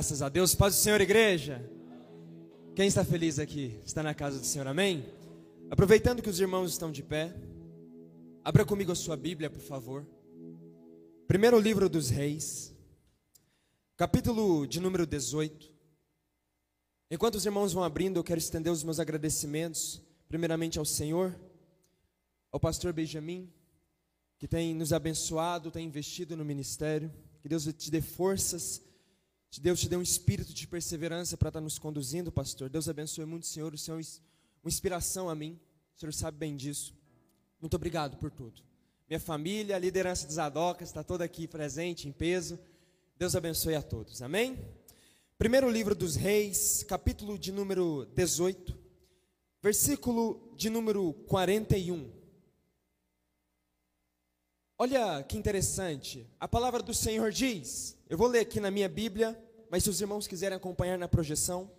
Graças 0.00 0.22
a 0.22 0.30
Deus. 0.30 0.54
Paz 0.54 0.76
do 0.76 0.80
Senhor, 0.80 0.98
igreja. 1.02 1.62
Quem 2.74 2.88
está 2.88 3.04
feliz 3.04 3.38
aqui? 3.38 3.78
Está 3.84 4.02
na 4.02 4.14
casa 4.14 4.38
do 4.38 4.46
Senhor, 4.46 4.66
amém? 4.66 5.04
Aproveitando 5.70 6.22
que 6.22 6.30
os 6.30 6.40
irmãos 6.40 6.70
estão 6.70 6.90
de 6.90 7.02
pé, 7.02 7.34
abra 8.42 8.64
comigo 8.64 8.90
a 8.90 8.94
sua 8.94 9.14
Bíblia, 9.14 9.50
por 9.50 9.60
favor. 9.60 10.06
Primeiro 11.28 11.60
livro 11.60 11.86
dos 11.86 12.08
Reis, 12.08 12.74
capítulo 13.94 14.66
de 14.66 14.80
número 14.80 15.06
18. 15.06 15.70
Enquanto 17.10 17.34
os 17.34 17.44
irmãos 17.44 17.74
vão 17.74 17.84
abrindo, 17.84 18.16
eu 18.16 18.24
quero 18.24 18.38
estender 18.38 18.72
os 18.72 18.82
meus 18.82 18.98
agradecimentos, 18.98 20.00
primeiramente 20.26 20.78
ao 20.78 20.86
Senhor, 20.86 21.38
ao 22.50 22.58
pastor 22.58 22.94
Benjamin, 22.94 23.52
que 24.38 24.48
tem 24.48 24.74
nos 24.74 24.94
abençoado, 24.94 25.70
tem 25.70 25.86
investido 25.86 26.38
no 26.38 26.44
ministério. 26.46 27.12
Que 27.42 27.50
Deus 27.50 27.64
te 27.76 27.90
dê 27.90 28.00
forças 28.00 28.82
Deus 29.58 29.80
te 29.80 29.88
deu 29.88 29.98
um 29.98 30.02
espírito 30.02 30.52
de 30.52 30.66
perseverança 30.66 31.34
para 31.36 31.48
estar 31.48 31.60
nos 31.62 31.78
conduzindo, 31.78 32.30
pastor. 32.30 32.68
Deus 32.68 32.90
abençoe 32.90 33.24
muito, 33.24 33.46
Senhor. 33.46 33.72
O 33.72 33.78
Senhor 33.78 33.98
é 33.98 34.02
uma 34.62 34.68
inspiração 34.68 35.30
a 35.30 35.34
mim. 35.34 35.58
O 35.96 36.00
Senhor 36.00 36.12
sabe 36.12 36.36
bem 36.36 36.54
disso. 36.54 36.94
Muito 37.60 37.74
obrigado 37.74 38.18
por 38.18 38.30
tudo. 38.30 38.62
Minha 39.08 39.18
família, 39.18 39.74
a 39.74 39.78
liderança 39.78 40.26
dos 40.26 40.38
Adocas 40.38 40.90
está 40.90 41.02
toda 41.02 41.24
aqui 41.24 41.48
presente, 41.48 42.06
em 42.06 42.12
peso. 42.12 42.58
Deus 43.18 43.34
abençoe 43.34 43.74
a 43.74 43.82
todos. 43.82 44.22
Amém? 44.22 44.56
Primeiro 45.36 45.70
livro 45.70 45.94
dos 45.94 46.16
Reis, 46.16 46.84
capítulo 46.84 47.38
de 47.38 47.50
número 47.50 48.06
18, 48.14 48.78
versículo 49.62 50.54
de 50.56 50.68
número 50.68 51.12
41. 51.26 52.19
Olha 54.82 55.22
que 55.22 55.36
interessante. 55.36 56.26
A 56.40 56.48
palavra 56.48 56.82
do 56.82 56.94
Senhor 56.94 57.30
diz: 57.30 57.98
eu 58.08 58.16
vou 58.16 58.26
ler 58.26 58.38
aqui 58.38 58.58
na 58.58 58.70
minha 58.70 58.88
Bíblia, 58.88 59.38
mas 59.68 59.84
se 59.84 59.90
os 59.90 60.00
irmãos 60.00 60.26
quiserem 60.26 60.56
acompanhar 60.56 60.96
na 60.96 61.06
projeção. 61.06 61.70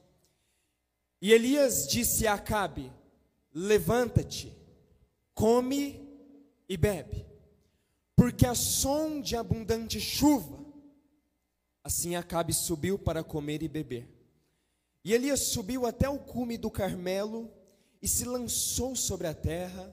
E 1.19 1.33
Elias 1.33 1.87
disse 1.87 2.27
a 2.27 2.35
Acabe: 2.35 2.93
Levanta-te, 3.51 4.55
come 5.33 6.07
e 6.69 6.77
bebe, 6.77 7.25
porque 8.15 8.45
a 8.45 8.53
som 8.53 9.19
de 9.19 9.35
abundante 9.35 9.99
chuva. 9.99 10.63
Assim 11.83 12.15
Acabe 12.15 12.53
subiu 12.53 12.99
para 12.99 13.23
comer 13.23 13.63
e 13.63 13.67
beber. 13.67 14.07
E 15.03 15.11
Elias 15.11 15.39
subiu 15.39 15.87
até 15.87 16.07
o 16.07 16.19
cume 16.19 16.55
do 16.55 16.69
Carmelo 16.69 17.51
e 17.99 18.07
se 18.07 18.25
lançou 18.25 18.95
sobre 18.95 19.25
a 19.25 19.33
terra 19.33 19.91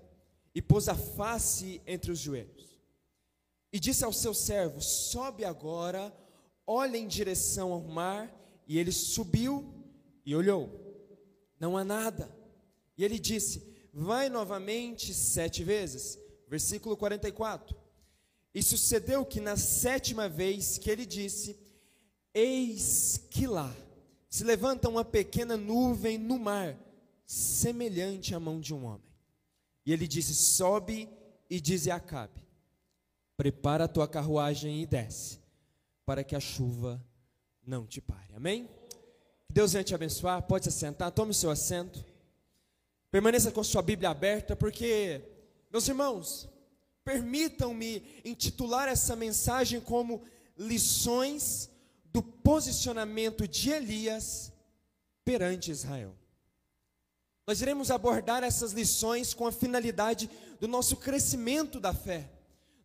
e 0.55 0.61
pôs 0.61 0.91
a 0.91 0.95
face 0.95 1.81
entre 1.87 2.13
os 2.13 2.19
joelhos. 2.19 2.68
E 3.73 3.79
disse 3.79 4.05
aos 4.05 4.17
seus 4.17 4.39
servos: 4.39 4.85
Sobe 4.85 5.45
agora 5.45 6.15
olha 6.67 6.99
em 6.99 7.09
direção 7.09 7.73
ao 7.73 7.81
mar, 7.81 8.33
e 8.67 8.79
ele 8.79 8.93
subiu 8.93 9.73
e 10.25 10.35
olhou. 10.37 10.71
Não 11.59 11.77
há 11.77 11.85
nada. 11.85 12.31
E 12.97 13.05
ele 13.05 13.19
disse: 13.19 13.63
Vai 13.93 14.29
novamente 14.29 15.15
sete 15.15 15.65
vezes. 15.65 16.19
Versículo 16.47 16.97
44. 16.97 17.77
E 18.55 18.63
sucedeu 18.63 19.25
que 19.25 19.41
na 19.41 19.57
sétima 19.57 20.29
vez 20.29 20.79
que 20.79 20.91
ele 20.91 21.07
disse: 21.07 21.59
Eis 22.35 23.21
que 23.31 23.47
lá 23.47 23.75
se 24.29 24.45
levanta 24.45 24.89
uma 24.89 25.05
pequena 25.05 25.57
nuvem 25.57 26.19
no 26.19 26.39
mar, 26.39 26.79
semelhante 27.27 28.35
à 28.35 28.41
mão 28.41 28.61
de 28.61 28.75
um 28.75 28.85
homem. 28.85 29.09
E 29.85 29.93
ele 29.93 30.07
disse: 30.07 30.35
Sobe 30.35 31.09
e 31.49 31.61
dize 31.61 31.91
a 31.91 31.97
Acabe: 31.97 32.48
Prepara 33.39 33.85
a 33.85 33.89
tua 33.89 34.09
carruagem 34.09 34.83
e 34.83 34.87
desce 34.87 35.39
para 36.05 36.25
que 36.25 36.35
a 36.35 36.41
chuva 36.41 37.01
não 37.65 37.87
te 37.87 38.01
pare. 38.01 38.35
Amém? 38.35 38.69
Que 39.47 39.53
Deus 39.53 39.73
venha 39.73 39.85
te 39.85 39.95
abençoar. 39.95 40.43
Pode 40.43 40.65
se 40.65 40.73
sentar, 40.73 41.13
tome 41.13 41.31
o 41.31 41.35
seu 41.35 41.49
assento. 41.49 42.05
Permaneça 43.13 43.53
com 43.53 43.63
sua 43.63 43.81
Bíblia 43.81 44.11
aberta, 44.11 44.57
porque, 44.57 45.23
meus 45.71 45.87
irmãos, 45.87 46.49
permitam-me 47.05 48.03
intitular 48.25 48.89
essa 48.89 49.15
mensagem 49.15 49.81
como 49.81 50.25
lições 50.57 51.71
do 52.07 52.21
posicionamento 52.21 53.47
de 53.47 53.71
Elias 53.71 54.53
perante 55.25 55.71
Israel. 55.71 56.13
Nós 57.47 57.63
iremos 57.63 57.93
abordar 57.93 58.43
essas 58.43 58.73
lições 58.73 59.33
com 59.33 59.47
a 59.47 59.53
finalidade 59.53 60.29
do 60.59 60.67
nosso 60.67 60.97
crescimento 60.97 61.79
da 61.79 61.95
fé. 61.95 62.29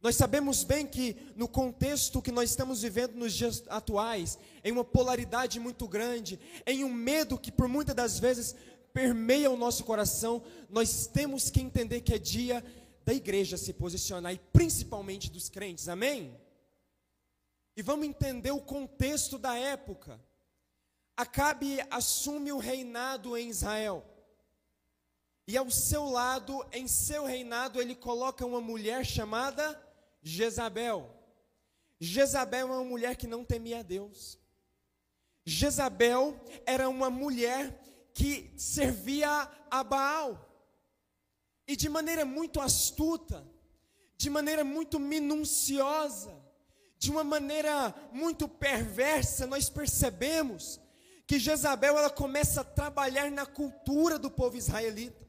Nós 0.04 0.18
sabemos 0.18 0.66
bem 0.66 0.86
que 0.86 1.16
no 1.34 1.48
contexto 1.48 2.22
que 2.22 2.30
nós 2.30 2.50
estamos 2.50 2.82
vivendo 2.82 3.16
nos 3.16 3.34
dias 3.34 3.64
atuais, 3.70 4.38
em 4.62 4.70
uma 4.70 4.84
polaridade 4.84 5.62
muito 5.62 5.88
grande, 5.88 6.38
em 6.68 6.84
um 6.84 6.92
medo 6.92 7.40
que 7.40 7.50
por 7.50 7.70
muitas 7.70 7.96
das 7.96 8.20
vezes 8.20 8.54
permeia 8.92 9.50
o 9.50 9.56
nosso 9.56 9.86
coração, 9.86 10.44
nós 10.70 11.08
temos 11.08 11.50
que 11.50 11.62
entender 11.62 12.02
que 12.02 12.14
é 12.14 12.20
dia 12.20 12.62
da 13.06 13.14
igreja 13.14 13.56
se 13.56 13.72
posicionar 13.72 14.34
e 14.34 14.40
principalmente 14.52 15.32
dos 15.32 15.48
crentes. 15.48 15.88
Amém? 15.88 16.38
E 17.74 17.82
vamos 17.82 18.06
entender 18.06 18.52
o 18.52 18.60
contexto 18.60 19.38
da 19.38 19.56
época. 19.56 20.20
Acabe 21.16 21.80
assume 21.90 22.52
o 22.52 22.58
reinado 22.58 23.38
em 23.38 23.50
Israel. 23.50 24.04
E 25.48 25.56
ao 25.56 25.72
seu 25.72 26.04
lado, 26.10 26.66
em 26.74 26.90
seu 26.90 27.24
reinado, 27.24 27.82
ele 27.82 27.96
coloca 27.96 28.46
uma 28.46 28.60
mulher 28.60 29.06
chamada 29.06 29.82
Jezabel. 30.24 31.14
Jezabel 32.00 32.70
é 32.70 32.76
uma 32.78 32.84
mulher 32.84 33.16
que 33.16 33.28
não 33.28 33.44
temia 33.44 33.80
a 33.80 33.84
Deus. 33.84 34.40
Jezabel 35.46 36.40
era 36.66 36.88
uma 36.90 37.10
mulher 37.10 37.80
que 38.14 38.54
servia 38.58 39.50
a 39.70 39.84
Baal. 39.84 40.50
E 41.68 41.76
de 41.76 41.90
maneira 41.90 42.26
muito 42.26 42.60
astuta, 42.62 43.46
de 44.18 44.30
maneira 44.30 44.64
muito 44.64 45.00
minuciosa, 45.00 46.34
de 46.98 47.12
uma 47.12 47.24
maneira 47.24 47.94
muito 48.12 48.48
perversa, 48.48 49.46
nós 49.46 49.70
percebemos 49.70 50.80
que 51.28 51.40
Jezabel 51.40 51.98
ela 51.98 52.10
começa 52.10 52.62
a 52.62 52.66
trabalhar 52.66 53.30
na 53.32 53.46
cultura 53.46 54.18
do 54.18 54.30
povo 54.30 54.58
israelita. 54.58 55.23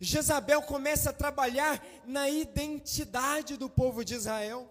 Jezabel 0.00 0.62
começa 0.62 1.10
a 1.10 1.12
trabalhar 1.12 1.84
na 2.06 2.28
identidade 2.28 3.56
do 3.56 3.68
povo 3.68 4.04
de 4.04 4.14
Israel. 4.14 4.70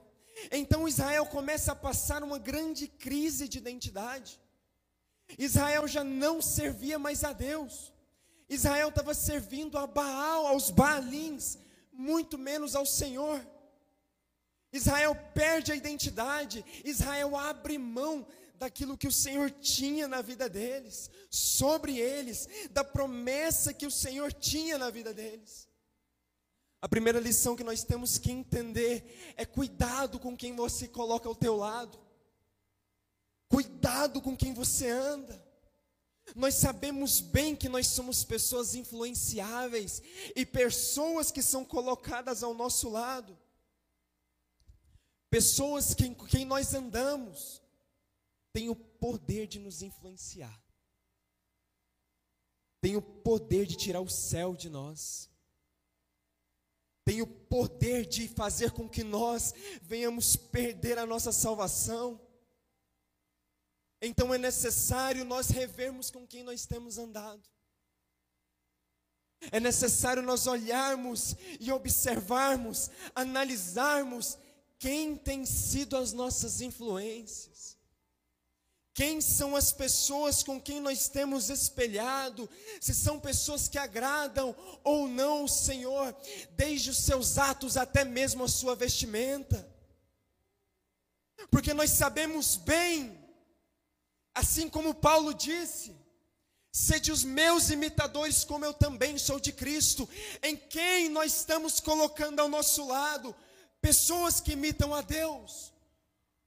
Então 0.51 0.87
Israel 0.87 1.25
começa 1.25 1.73
a 1.73 1.75
passar 1.75 2.23
uma 2.23 2.39
grande 2.39 2.87
crise 2.87 3.47
de 3.47 3.57
identidade. 3.57 4.39
Israel 5.37 5.87
já 5.87 6.03
não 6.03 6.41
servia 6.41 6.97
mais 6.97 7.23
a 7.23 7.33
Deus. 7.33 7.93
Israel 8.49 8.89
estava 8.89 9.13
servindo 9.13 9.77
a 9.77 9.87
Baal, 9.87 10.47
aos 10.47 10.69
Baalins, 10.69 11.57
muito 11.91 12.37
menos 12.37 12.75
ao 12.75 12.85
Senhor. 12.85 13.45
Israel 14.73 15.15
perde 15.33 15.71
a 15.71 15.75
identidade, 15.75 16.63
Israel 16.83 17.35
abre 17.35 17.77
mão 17.77 18.25
daquilo 18.61 18.95
que 18.95 19.07
o 19.07 19.11
Senhor 19.11 19.49
tinha 19.49 20.07
na 20.07 20.21
vida 20.21 20.47
deles, 20.47 21.09
sobre 21.31 21.97
eles, 21.97 22.47
da 22.69 22.83
promessa 22.83 23.73
que 23.73 23.87
o 23.87 23.91
Senhor 23.91 24.31
tinha 24.31 24.77
na 24.77 24.91
vida 24.91 25.11
deles. 25.11 25.67
A 26.79 26.87
primeira 26.87 27.19
lição 27.19 27.55
que 27.55 27.63
nós 27.63 27.83
temos 27.83 28.19
que 28.19 28.31
entender 28.31 29.33
é 29.35 29.45
cuidado 29.45 30.19
com 30.19 30.37
quem 30.37 30.55
você 30.55 30.87
coloca 30.87 31.27
ao 31.27 31.33
teu 31.33 31.55
lado. 31.55 31.99
Cuidado 33.49 34.21
com 34.21 34.37
quem 34.37 34.53
você 34.53 34.89
anda. 34.89 35.43
Nós 36.35 36.53
sabemos 36.53 37.19
bem 37.19 37.55
que 37.55 37.67
nós 37.67 37.87
somos 37.87 38.23
pessoas 38.23 38.75
influenciáveis 38.75 40.03
e 40.35 40.45
pessoas 40.45 41.31
que 41.31 41.41
são 41.41 41.65
colocadas 41.65 42.43
ao 42.43 42.53
nosso 42.53 42.89
lado. 42.89 43.35
Pessoas 45.31 45.95
com 45.95 46.13
quem 46.27 46.45
nós 46.45 46.75
andamos 46.75 47.59
tem 48.53 48.69
o 48.69 48.75
poder 48.75 49.47
de 49.47 49.59
nos 49.59 49.81
influenciar, 49.81 50.61
tem 52.81 52.95
o 52.95 53.01
poder 53.01 53.65
de 53.65 53.75
tirar 53.75 54.01
o 54.01 54.09
céu 54.09 54.55
de 54.55 54.69
nós, 54.69 55.29
tem 57.03 57.21
o 57.21 57.27
poder 57.27 58.05
de 58.05 58.27
fazer 58.27 58.71
com 58.71 58.87
que 58.87 59.03
nós 59.03 59.53
venhamos 59.81 60.35
perder 60.35 60.97
a 60.97 61.05
nossa 61.05 61.31
salvação. 61.31 62.19
Então 64.01 64.33
é 64.33 64.37
necessário 64.37 65.25
nós 65.25 65.49
revermos 65.49 66.09
com 66.09 66.25
quem 66.27 66.43
nós 66.43 66.65
temos 66.65 66.97
andado. 66.97 67.41
É 69.51 69.59
necessário 69.59 70.21
nós 70.21 70.45
olharmos 70.45 71.35
e 71.59 71.71
observarmos, 71.71 72.91
analisarmos 73.15 74.37
quem 74.77 75.15
tem 75.15 75.45
sido 75.45 75.97
as 75.97 76.13
nossas 76.13 76.61
influências. 76.61 77.77
Quem 78.93 79.21
são 79.21 79.55
as 79.55 79.71
pessoas 79.71 80.43
com 80.43 80.59
quem 80.59 80.81
nós 80.81 81.07
temos 81.07 81.49
espelhado? 81.49 82.49
Se 82.79 82.93
são 82.93 83.19
pessoas 83.19 83.67
que 83.67 83.77
agradam 83.77 84.55
ou 84.83 85.07
não 85.07 85.45
o 85.45 85.49
Senhor, 85.49 86.15
desde 86.51 86.89
os 86.89 86.97
seus 86.97 87.37
atos 87.37 87.77
até 87.77 88.03
mesmo 88.03 88.43
a 88.43 88.49
sua 88.49 88.75
vestimenta. 88.75 89.67
Porque 91.49 91.73
nós 91.73 91.91
sabemos 91.91 92.57
bem 92.57 93.21
Assim 94.33 94.69
como 94.69 94.93
Paulo 94.93 95.33
disse, 95.33 95.95
sede 96.71 97.11
os 97.11 97.23
meus 97.23 97.69
imitadores, 97.69 98.43
como 98.43 98.63
eu 98.63 98.73
também 98.73 99.17
sou 99.17 99.39
de 99.39 99.51
Cristo. 99.51 100.07
Em 100.41 100.55
quem 100.55 101.09
nós 101.09 101.35
estamos 101.37 101.79
colocando 101.79 102.39
ao 102.39 102.47
nosso 102.47 102.87
lado? 102.87 103.35
Pessoas 103.81 104.39
que 104.39 104.53
imitam 104.53 104.93
a 104.93 105.01
Deus 105.01 105.73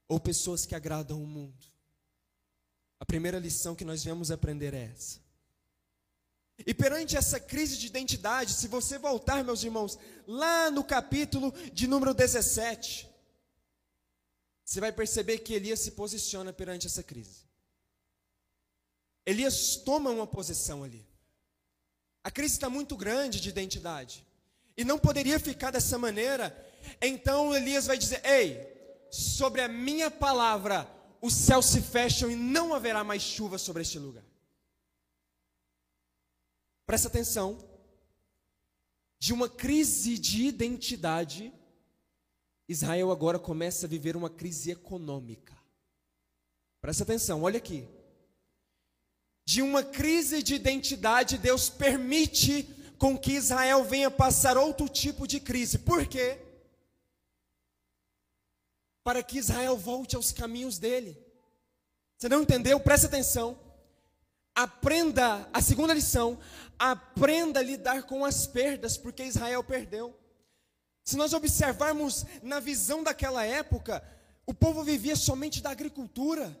ou 0.07 0.19
pessoas 0.19 0.65
que 0.65 0.73
agradam 0.73 1.21
o 1.21 1.27
mundo? 1.27 1.74
A 2.99 3.05
primeira 3.05 3.39
lição 3.39 3.75
que 3.75 3.85
nós 3.85 4.03
viemos 4.03 4.31
aprender 4.31 4.73
é 4.73 4.91
essa. 4.93 5.19
E 6.65 6.73
perante 6.73 7.17
essa 7.17 7.39
crise 7.39 7.77
de 7.77 7.87
identidade, 7.87 8.53
se 8.53 8.67
você 8.67 8.97
voltar, 8.97 9.43
meus 9.43 9.63
irmãos, 9.63 9.99
lá 10.25 10.71
no 10.71 10.83
capítulo 10.83 11.53
de 11.73 11.85
número 11.85 12.13
17, 12.13 13.09
você 14.63 14.79
vai 14.79 14.91
perceber 14.91 15.39
que 15.39 15.53
Elias 15.53 15.81
se 15.81 15.91
posiciona 15.91 16.53
perante 16.53 16.87
essa 16.87 17.03
crise. 17.03 17.43
Elias 19.25 19.75
toma 19.77 20.09
uma 20.11 20.25
posição 20.25 20.83
ali. 20.83 21.05
A 22.23 22.31
crise 22.31 22.53
está 22.53 22.69
muito 22.69 22.95
grande 22.95 23.41
de 23.41 23.49
identidade. 23.49 24.25
E 24.77 24.83
não 24.83 24.97
poderia 24.97 25.39
ficar 25.39 25.71
dessa 25.71 25.97
maneira. 25.97 26.55
Então 27.01 27.53
Elias 27.53 27.85
vai 27.85 27.97
dizer: 27.97 28.21
Ei, 28.25 28.67
sobre 29.11 29.61
a 29.61 29.67
minha 29.67 30.09
palavra, 30.09 30.89
os 31.25 31.33
céus 31.33 31.65
se 31.65 31.81
fecham 31.81 32.29
e 32.29 32.35
não 32.35 32.73
haverá 32.73 33.03
mais 33.03 33.21
chuva 33.21 33.57
sobre 33.57 33.81
este 33.81 33.97
lugar. 33.97 34.23
Presta 36.85 37.07
atenção. 37.07 37.57
De 39.17 39.33
uma 39.33 39.49
crise 39.49 40.19
de 40.19 40.45
identidade, 40.45 41.51
Israel 42.69 43.11
agora 43.11 43.39
começa 43.39 43.87
a 43.87 43.89
viver 43.89 44.15
uma 44.15 44.29
crise 44.29 44.69
econômica. 44.69 45.57
Presta 46.79 47.03
atenção, 47.03 47.41
olha 47.41 47.57
aqui. 47.57 47.87
De 49.45 49.63
uma 49.63 49.83
crise 49.83 50.43
de 50.43 50.53
identidade, 50.53 51.39
Deus 51.39 51.69
permite 51.69 52.63
com 52.99 53.17
que 53.17 53.33
Israel 53.33 53.83
venha 53.83 54.11
passar 54.11 54.57
outro 54.57 54.87
tipo 54.87 55.27
de 55.27 55.39
crise. 55.39 55.79
Por 55.79 56.05
quê? 56.05 56.44
Para 59.05 59.21
que 59.21 59.37
Israel 59.37 59.77
volte 59.77 60.15
aos 60.15 60.31
caminhos 60.31 60.79
dele. 60.79 61.15
Você 62.17 62.27
não 62.27 62.41
entendeu? 62.41 62.79
Presta 62.79 63.05
atenção. 63.05 63.57
Aprenda, 64.55 65.47
a 65.53 65.61
segunda 65.61 65.93
lição, 65.93 66.39
aprenda 66.79 67.59
a 67.59 67.63
lidar 67.63 68.03
com 68.03 68.25
as 68.25 68.47
perdas, 68.47 68.97
porque 68.97 69.23
Israel 69.23 69.63
perdeu. 69.63 70.17
Se 71.03 71.17
nós 71.17 71.33
observarmos 71.33 72.25
na 72.41 72.59
visão 72.59 73.03
daquela 73.03 73.45
época, 73.45 74.03
o 74.43 74.55
povo 74.55 74.83
vivia 74.83 75.15
somente 75.15 75.61
da 75.61 75.69
agricultura. 75.69 76.59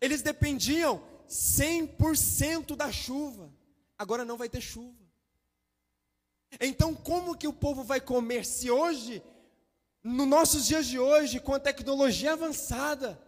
Eles 0.00 0.22
dependiam 0.22 1.04
100% 1.28 2.74
da 2.74 2.90
chuva. 2.90 3.52
Agora 3.98 4.24
não 4.24 4.38
vai 4.38 4.48
ter 4.48 4.62
chuva. 4.62 5.04
Então, 6.58 6.94
como 6.94 7.36
que 7.36 7.46
o 7.46 7.52
povo 7.52 7.84
vai 7.84 8.00
comer 8.00 8.46
se 8.46 8.70
hoje, 8.70 9.22
nos 10.04 10.28
nossos 10.28 10.66
dias 10.66 10.86
de 10.86 10.98
hoje, 10.98 11.40
com 11.40 11.54
a 11.54 11.58
tecnologia 11.58 12.34
avançada, 12.34 13.18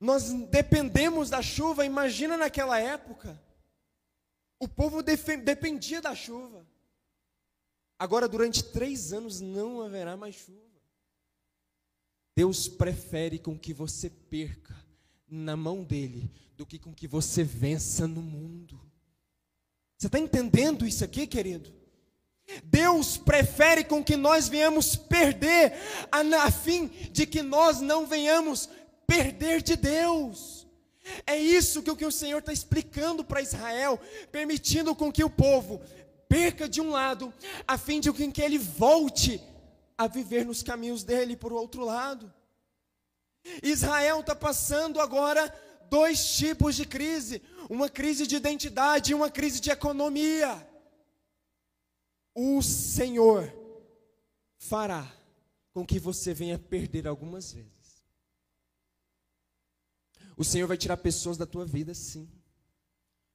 nós 0.00 0.32
dependemos 0.32 1.30
da 1.30 1.40
chuva, 1.40 1.86
imagina 1.86 2.36
naquela 2.36 2.80
época. 2.80 3.40
O 4.58 4.66
povo 4.66 5.00
dependia 5.00 6.02
da 6.02 6.12
chuva. 6.12 6.66
Agora, 7.96 8.28
durante 8.28 8.64
três 8.64 9.12
anos, 9.12 9.40
não 9.40 9.80
haverá 9.80 10.16
mais 10.16 10.34
chuva. 10.34 10.58
Deus 12.36 12.68
prefere 12.68 13.38
com 13.38 13.56
que 13.56 13.72
você 13.72 14.10
perca 14.10 14.76
na 15.28 15.56
mão 15.56 15.84
dele 15.84 16.30
do 16.56 16.66
que 16.66 16.78
com 16.78 16.92
que 16.92 17.06
você 17.06 17.44
vença 17.44 18.08
no 18.08 18.22
mundo. 18.22 18.80
Você 19.96 20.06
está 20.06 20.18
entendendo 20.18 20.86
isso 20.86 21.04
aqui, 21.04 21.26
querido? 21.26 21.77
Deus 22.64 23.16
prefere 23.16 23.84
com 23.84 24.02
que 24.02 24.16
nós 24.16 24.48
venhamos 24.48 24.96
perder, 24.96 25.74
a, 26.10 26.50
fim 26.50 26.86
de 27.10 27.26
que 27.26 27.42
nós 27.42 27.80
não 27.80 28.06
venhamos 28.06 28.68
perder 29.06 29.62
de 29.62 29.76
Deus. 29.76 30.66
É 31.26 31.36
isso 31.36 31.82
que, 31.82 31.94
que 31.96 32.06
o 32.06 32.12
Senhor 32.12 32.38
está 32.38 32.52
explicando 32.52 33.24
para 33.24 33.42
Israel, 33.42 34.00
permitindo 34.30 34.94
com 34.94 35.12
que 35.12 35.24
o 35.24 35.30
povo 35.30 35.80
perca 36.28 36.68
de 36.68 36.80
um 36.80 36.90
lado, 36.90 37.32
a 37.66 37.78
fim 37.78 38.00
de 38.00 38.12
que 38.12 38.42
ele 38.42 38.58
volte 38.58 39.42
a 39.96 40.06
viver 40.06 40.44
nos 40.44 40.62
caminhos 40.62 41.02
dele 41.02 41.36
por 41.36 41.52
outro 41.52 41.84
lado. 41.84 42.32
Israel 43.62 44.20
está 44.20 44.34
passando 44.34 45.00
agora 45.00 45.52
dois 45.88 46.36
tipos 46.36 46.76
de 46.76 46.84
crise: 46.84 47.42
uma 47.68 47.88
crise 47.88 48.26
de 48.26 48.36
identidade 48.36 49.12
e 49.12 49.14
uma 49.14 49.30
crise 49.30 49.60
de 49.60 49.70
economia. 49.70 50.67
O 52.40 52.62
Senhor 52.62 53.52
fará 54.58 55.12
com 55.72 55.84
que 55.84 55.98
você 55.98 56.32
venha 56.32 56.56
perder 56.56 57.08
algumas 57.08 57.52
vezes. 57.52 58.04
O 60.36 60.44
Senhor 60.44 60.68
vai 60.68 60.76
tirar 60.76 60.98
pessoas 60.98 61.36
da 61.36 61.44
tua 61.44 61.66
vida, 61.66 61.92
sim. 61.94 62.30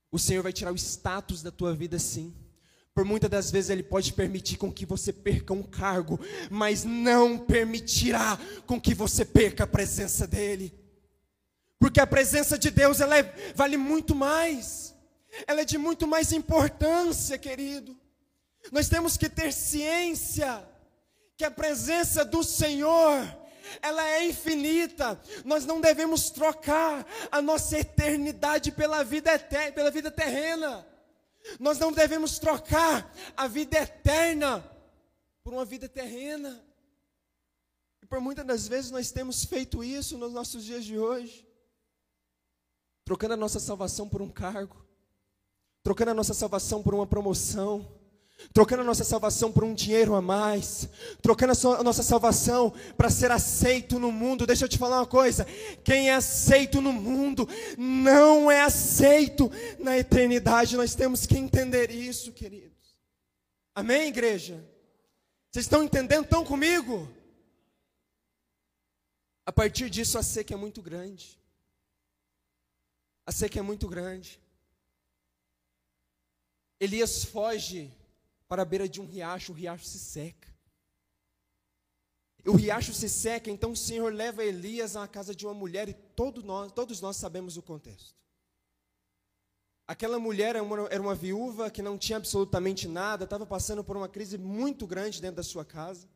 O 0.09 0.17
Senhor 0.17 0.41
vai 0.41 0.53
tirar 0.53 0.71
o 0.71 0.77
status 0.77 1.43
da 1.43 1.51
tua 1.51 1.75
vida, 1.75 1.99
sim. 1.99 2.33
Por 2.93 3.03
muitas 3.03 3.29
das 3.29 3.51
vezes 3.51 3.69
Ele 3.69 3.83
pode 3.83 4.13
permitir 4.13 4.55
com 4.55 4.71
que 4.71 4.85
você 4.85 5.11
perca 5.11 5.51
um 5.51 5.63
cargo, 5.63 6.17
mas 6.49 6.85
não 6.85 7.37
permitirá 7.37 8.39
com 8.65 8.79
que 8.79 8.95
você 8.95 9.25
perca 9.25 9.65
a 9.65 9.67
presença 9.67 10.25
dEle. 10.25 10.73
Porque 11.77 11.99
a 11.99 12.07
presença 12.07 12.57
de 12.57 12.71
Deus, 12.71 13.01
ela 13.01 13.17
é, 13.17 13.51
vale 13.53 13.75
muito 13.75 14.15
mais. 14.15 14.95
Ela 15.45 15.59
é 15.59 15.65
de 15.65 15.77
muito 15.77 16.07
mais 16.07 16.31
importância, 16.31 17.37
querido. 17.37 18.01
Nós 18.71 18.87
temos 18.87 19.17
que 19.17 19.29
ter 19.29 19.51
ciência 19.51 20.63
que 21.37 21.43
a 21.43 21.51
presença 21.51 22.23
do 22.23 22.43
Senhor 22.43 23.43
ela 23.81 24.03
é 24.07 24.27
infinita. 24.27 25.19
Nós 25.45 25.65
não 25.65 25.81
devemos 25.81 26.29
trocar 26.29 27.05
a 27.31 27.41
nossa 27.41 27.77
eternidade 27.79 28.71
pela 28.71 29.03
vida, 29.03 29.37
pela 29.73 29.91
vida 29.91 30.11
terrena. 30.11 30.85
Nós 31.59 31.77
não 31.77 31.91
devemos 31.91 32.39
trocar 32.39 33.13
a 33.35 33.47
vida 33.47 33.77
eterna 33.77 34.63
por 35.43 35.53
uma 35.53 35.65
vida 35.65 35.89
terrena. 35.89 36.63
E 38.01 38.05
por 38.05 38.19
muitas 38.19 38.45
das 38.45 38.67
vezes 38.67 38.91
nós 38.91 39.11
temos 39.11 39.43
feito 39.45 39.83
isso 39.83 40.17
nos 40.17 40.31
nossos 40.31 40.63
dias 40.63 40.85
de 40.85 40.97
hoje, 40.97 41.47
trocando 43.05 43.33
a 43.33 43.37
nossa 43.37 43.59
salvação 43.59 44.07
por 44.07 44.21
um 44.21 44.29
cargo, 44.29 44.85
trocando 45.81 46.11
a 46.11 46.13
nossa 46.13 46.33
salvação 46.33 46.81
por 46.81 46.93
uma 46.93 47.07
promoção 47.07 48.02
trocando 48.51 48.81
a 48.81 48.85
nossa 48.85 49.03
salvação 49.03 49.51
por 49.51 49.63
um 49.63 49.73
dinheiro 49.73 50.15
a 50.15 50.21
mais, 50.21 50.89
trocando 51.21 51.53
a 51.77 51.83
nossa 51.83 52.03
salvação 52.03 52.71
para 52.97 53.09
ser 53.09 53.31
aceito 53.31 53.99
no 53.99 54.11
mundo. 54.11 54.45
Deixa 54.45 54.65
eu 54.65 54.69
te 54.69 54.77
falar 54.77 54.99
uma 54.99 55.07
coisa: 55.07 55.45
quem 55.83 56.09
é 56.09 56.13
aceito 56.13 56.81
no 56.81 56.91
mundo 56.91 57.47
não 57.77 58.51
é 58.51 58.61
aceito 58.61 59.51
na 59.79 59.97
eternidade. 59.97 60.77
Nós 60.77 60.95
temos 60.95 61.25
que 61.25 61.37
entender 61.37 61.91
isso, 61.91 62.31
queridos. 62.31 62.73
Amém, 63.75 64.09
igreja? 64.09 64.63
Vocês 65.51 65.65
estão 65.65 65.83
entendendo? 65.83 66.23
Estão 66.23 66.43
comigo? 66.43 67.09
A 69.45 69.51
partir 69.51 69.89
disso, 69.89 70.17
a 70.17 70.23
seca 70.23 70.53
é 70.53 70.57
muito 70.57 70.81
grande. 70.81 71.39
A 73.25 73.31
seca 73.31 73.59
é 73.59 73.61
muito 73.61 73.87
grande. 73.87 74.39
Elias 76.79 77.23
foge 77.23 77.91
para 78.47 78.61
a 78.61 78.65
beira 78.65 78.87
de 78.87 79.01
um 79.01 79.05
riacho, 79.05 79.51
o 79.51 79.55
riacho 79.55 79.85
se 79.85 79.99
seca. 79.99 80.53
O 82.45 82.55
riacho 82.55 82.93
se 82.93 83.07
seca, 83.07 83.49
então 83.49 83.71
o 83.71 83.75
Senhor 83.75 84.13
leva 84.13 84.43
Elias 84.43 84.95
à 84.95 85.07
casa 85.07 85.33
de 85.33 85.45
uma 85.45 85.53
mulher 85.53 85.87
e 85.87 85.93
todo 85.93 86.43
nós, 86.43 86.71
todos 86.71 86.99
nós 86.99 87.15
sabemos 87.15 87.55
o 87.55 87.61
contexto. 87.61 88.15
Aquela 89.87 90.19
mulher 90.19 90.55
era 90.55 90.63
uma, 90.63 90.87
era 90.87 91.01
uma 91.01 91.15
viúva 91.15 91.69
que 91.69 91.81
não 91.81 91.97
tinha 91.97 92.17
absolutamente 92.17 92.87
nada, 92.87 93.25
estava 93.25 93.45
passando 93.45 93.83
por 93.83 93.95
uma 93.95 94.07
crise 94.09 94.37
muito 94.37 94.87
grande 94.87 95.21
dentro 95.21 95.37
da 95.37 95.43
sua 95.43 95.65
casa. 95.65 96.07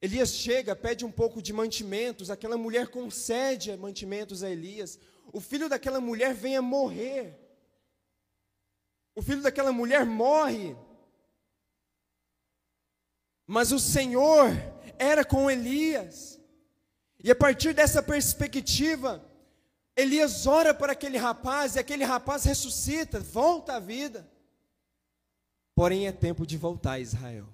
Elias 0.00 0.34
chega, 0.34 0.74
pede 0.74 1.04
um 1.04 1.12
pouco 1.12 1.40
de 1.40 1.52
mantimentos, 1.52 2.28
aquela 2.28 2.56
mulher 2.56 2.88
concede 2.88 3.76
mantimentos 3.76 4.42
a 4.42 4.50
Elias. 4.50 4.98
O 5.32 5.40
filho 5.40 5.68
daquela 5.68 6.00
mulher 6.00 6.34
vem 6.34 6.56
a 6.56 6.62
morrer. 6.62 7.38
O 9.14 9.22
filho 9.22 9.42
daquela 9.42 9.72
mulher 9.72 10.06
morre. 10.06 10.76
Mas 13.46 13.72
o 13.72 13.78
Senhor 13.78 14.48
era 14.98 15.24
com 15.24 15.50
Elias. 15.50 16.40
E 17.22 17.30
a 17.30 17.36
partir 17.36 17.72
dessa 17.74 18.02
perspectiva, 18.02 19.24
Elias 19.96 20.46
ora 20.46 20.72
para 20.72 20.92
aquele 20.92 21.18
rapaz 21.18 21.76
e 21.76 21.78
aquele 21.78 22.04
rapaz 22.04 22.44
ressuscita, 22.44 23.20
volta 23.20 23.74
à 23.74 23.80
vida. 23.80 24.28
Porém 25.74 26.06
é 26.06 26.12
tempo 26.12 26.46
de 26.46 26.56
voltar 26.56 26.92
a 26.92 27.00
Israel. 27.00 27.46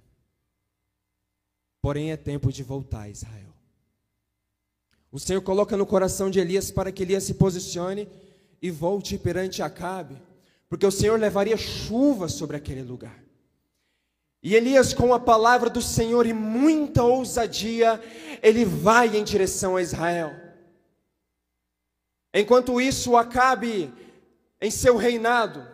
Porém 1.80 2.12
é 2.12 2.16
tempo 2.16 2.52
de 2.52 2.62
voltar 2.62 3.02
a 3.02 3.08
Israel. 3.08 3.52
O 5.10 5.18
Senhor 5.18 5.40
coloca 5.40 5.76
no 5.76 5.86
coração 5.86 6.30
de 6.30 6.38
Elias 6.38 6.70
para 6.70 6.92
que 6.92 7.02
Elias 7.02 7.24
se 7.24 7.34
posicione 7.34 8.08
e 8.60 8.70
volte 8.70 9.16
perante 9.16 9.62
Acabe, 9.62 10.20
porque 10.68 10.86
o 10.86 10.90
Senhor 10.90 11.18
levaria 11.18 11.56
chuva 11.56 12.28
sobre 12.28 12.56
aquele 12.56 12.82
lugar. 12.82 13.22
E 14.42 14.54
Elias, 14.54 14.94
com 14.94 15.12
a 15.12 15.18
palavra 15.18 15.68
do 15.68 15.82
Senhor 15.82 16.26
e 16.26 16.32
muita 16.32 17.02
ousadia, 17.02 18.00
ele 18.42 18.64
vai 18.64 19.16
em 19.16 19.24
direção 19.24 19.76
a 19.76 19.82
Israel. 19.82 20.32
Enquanto 22.32 22.80
isso, 22.80 23.16
Acabe, 23.16 23.92
em 24.60 24.70
seu 24.70 24.96
reinado, 24.96 25.66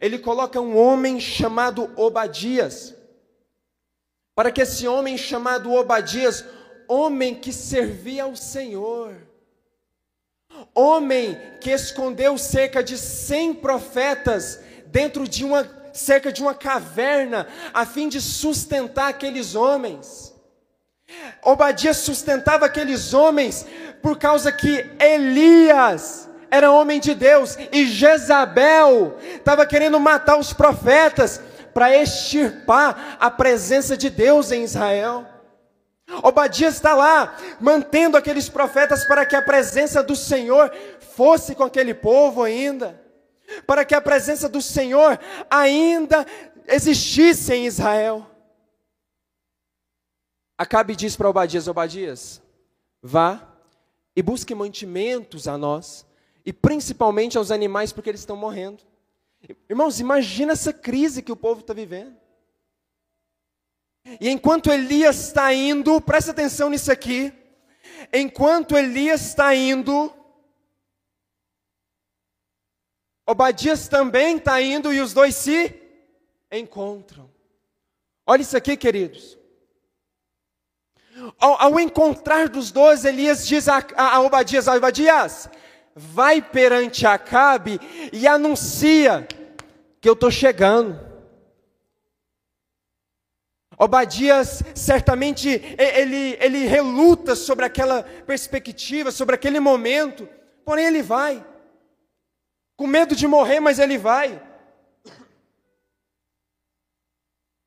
ele 0.00 0.18
coloca 0.18 0.60
um 0.60 0.76
homem 0.76 1.18
chamado 1.20 1.90
Obadias, 1.96 2.94
para 4.34 4.50
que 4.50 4.60
esse 4.60 4.86
homem 4.86 5.16
chamado 5.16 5.72
Obadias, 5.72 6.44
homem 6.86 7.34
que 7.34 7.52
servia 7.52 8.24
ao 8.24 8.36
Senhor, 8.36 9.25
homem 10.74 11.38
que 11.60 11.70
escondeu 11.70 12.36
cerca 12.36 12.82
de 12.82 12.96
100 12.96 13.54
profetas 13.54 14.60
dentro 14.86 15.26
de 15.28 15.44
uma 15.44 15.76
cerca 15.92 16.30
de 16.30 16.42
uma 16.42 16.54
caverna 16.54 17.46
a 17.72 17.86
fim 17.86 18.08
de 18.08 18.20
sustentar 18.20 19.08
aqueles 19.08 19.54
homens. 19.54 20.34
Obadias 21.42 21.98
sustentava 21.98 22.66
aqueles 22.66 23.14
homens 23.14 23.64
por 24.02 24.18
causa 24.18 24.52
que 24.52 24.84
Elias 25.00 26.28
era 26.50 26.70
homem 26.70 27.00
de 27.00 27.14
Deus 27.14 27.56
e 27.72 27.86
Jezabel 27.86 29.16
estava 29.36 29.66
querendo 29.66 29.98
matar 29.98 30.38
os 30.38 30.52
profetas 30.52 31.40
para 31.72 31.94
extirpar 31.94 33.16
a 33.20 33.30
presença 33.30 33.96
de 33.96 34.08
Deus 34.10 34.50
em 34.50 34.64
Israel. 34.64 35.26
Obadias 36.22 36.74
está 36.74 36.94
lá, 36.94 37.36
mantendo 37.60 38.16
aqueles 38.16 38.48
profetas 38.48 39.04
para 39.06 39.26
que 39.26 39.34
a 39.34 39.42
presença 39.42 40.02
do 40.02 40.14
Senhor 40.14 40.72
fosse 41.00 41.54
com 41.54 41.64
aquele 41.64 41.94
povo 41.94 42.42
ainda, 42.42 43.00
para 43.66 43.84
que 43.84 43.94
a 43.94 44.00
presença 44.00 44.48
do 44.48 44.62
Senhor 44.62 45.18
ainda 45.50 46.24
existisse 46.68 47.52
em 47.52 47.66
Israel. 47.66 48.26
Acabe 50.56 50.94
diz 50.94 51.16
para 51.16 51.28
Obadias: 51.28 51.66
Obadias, 51.66 52.40
vá 53.02 53.42
e 54.14 54.22
busque 54.22 54.54
mantimentos 54.54 55.48
a 55.48 55.58
nós, 55.58 56.06
e 56.44 56.52
principalmente 56.52 57.36
aos 57.36 57.50
animais, 57.50 57.92
porque 57.92 58.10
eles 58.10 58.20
estão 58.20 58.36
morrendo. 58.36 58.82
Irmãos, 59.68 60.00
imagina 60.00 60.52
essa 60.52 60.72
crise 60.72 61.22
que 61.22 61.32
o 61.32 61.36
povo 61.36 61.60
está 61.60 61.74
vivendo. 61.74 62.16
E 64.20 64.30
enquanto 64.30 64.70
Elias 64.70 65.16
está 65.28 65.52
indo, 65.52 66.00
presta 66.00 66.30
atenção 66.30 66.70
nisso 66.70 66.92
aqui. 66.92 67.32
Enquanto 68.12 68.76
Elias 68.76 69.20
está 69.20 69.54
indo, 69.54 70.12
Obadias 73.26 73.88
também 73.88 74.36
está 74.36 74.62
indo 74.62 74.92
e 74.92 75.00
os 75.00 75.12
dois 75.12 75.34
se 75.34 75.74
encontram. 76.52 77.28
Olha 78.24 78.42
isso 78.42 78.56
aqui, 78.56 78.76
queridos. 78.76 79.36
Ao, 81.40 81.60
ao 81.60 81.80
encontrar 81.80 82.48
dos 82.48 82.70
dois, 82.70 83.04
Elias 83.04 83.46
diz 83.46 83.68
a, 83.68 83.84
a, 83.96 84.16
a 84.16 84.20
Obadias: 84.20 84.68
Obadias, 84.68 85.48
vai 85.94 86.40
perante 86.40 87.06
Acabe 87.06 87.80
e 88.12 88.28
anuncia 88.28 89.26
que 90.00 90.08
eu 90.08 90.12
estou 90.12 90.30
chegando. 90.30 91.05
Obadias 93.78 94.62
certamente 94.74 95.48
ele, 95.78 96.36
ele 96.40 96.66
reluta 96.66 97.36
sobre 97.36 97.64
aquela 97.64 98.02
perspectiva, 98.02 99.10
sobre 99.10 99.34
aquele 99.34 99.60
momento, 99.60 100.26
porém 100.64 100.86
ele 100.86 101.02
vai, 101.02 101.44
com 102.76 102.86
medo 102.86 103.14
de 103.14 103.26
morrer, 103.26 103.60
mas 103.60 103.78
ele 103.78 103.98
vai. 103.98 104.42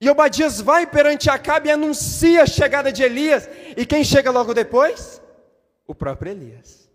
E 0.01 0.09
Obadias 0.09 0.59
vai 0.59 0.87
perante 0.87 1.29
Acabe 1.29 1.69
e 1.69 1.71
anuncia 1.71 2.43
a 2.43 2.47
chegada 2.47 2.91
de 2.91 3.03
Elias, 3.03 3.47
e 3.77 3.85
quem 3.85 4.03
chega 4.03 4.31
logo 4.31 4.53
depois? 4.53 5.21
O 5.85 5.93
próprio 5.93 6.31
Elias. 6.31 6.88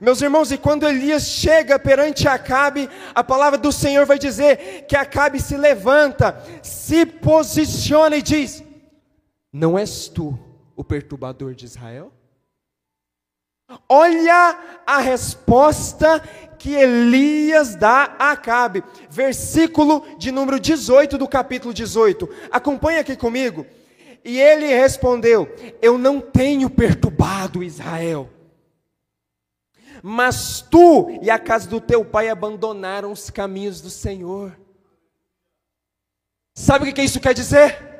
Meus 0.00 0.22
irmãos, 0.22 0.50
e 0.50 0.56
quando 0.56 0.86
Elias 0.88 1.24
chega 1.24 1.78
perante 1.78 2.26
Acabe, 2.26 2.88
a 3.14 3.22
palavra 3.22 3.58
do 3.58 3.70
Senhor 3.70 4.06
vai 4.06 4.18
dizer 4.18 4.86
que 4.88 4.96
Acabe 4.96 5.40
se 5.40 5.56
levanta, 5.56 6.42
se 6.62 7.04
posiciona 7.04 8.16
e 8.16 8.22
diz: 8.22 8.64
Não 9.52 9.78
és 9.78 10.08
tu 10.08 10.38
o 10.74 10.82
perturbador 10.82 11.54
de 11.54 11.66
Israel? 11.66 12.12
Olha 13.88 14.58
a 14.86 14.98
resposta 14.98 16.22
que 16.58 16.74
Elias 16.74 17.74
dá 17.74 18.14
a 18.18 18.32
Acabe, 18.32 18.82
versículo 19.10 20.04
de 20.18 20.30
número 20.30 20.58
18 20.58 21.18
do 21.18 21.28
capítulo 21.28 21.74
18. 21.74 22.28
Acompanha 22.50 23.00
aqui 23.00 23.16
comigo. 23.16 23.66
E 24.24 24.40
ele 24.40 24.66
respondeu: 24.66 25.48
Eu 25.82 25.98
não 25.98 26.20
tenho 26.20 26.70
perturbado 26.70 27.62
Israel 27.62 28.30
mas 30.02 30.60
tu 30.68 31.18
e 31.22 31.30
a 31.30 31.38
casa 31.38 31.68
do 31.68 31.80
teu 31.80 32.04
pai 32.04 32.28
abandonaram 32.28 33.12
os 33.12 33.30
caminhos 33.30 33.80
do 33.80 33.88
Senhor. 33.88 34.58
Sabe 36.54 36.90
o 36.90 36.92
que 36.92 37.02
isso 37.02 37.20
quer 37.20 37.32
dizer? 37.32 37.92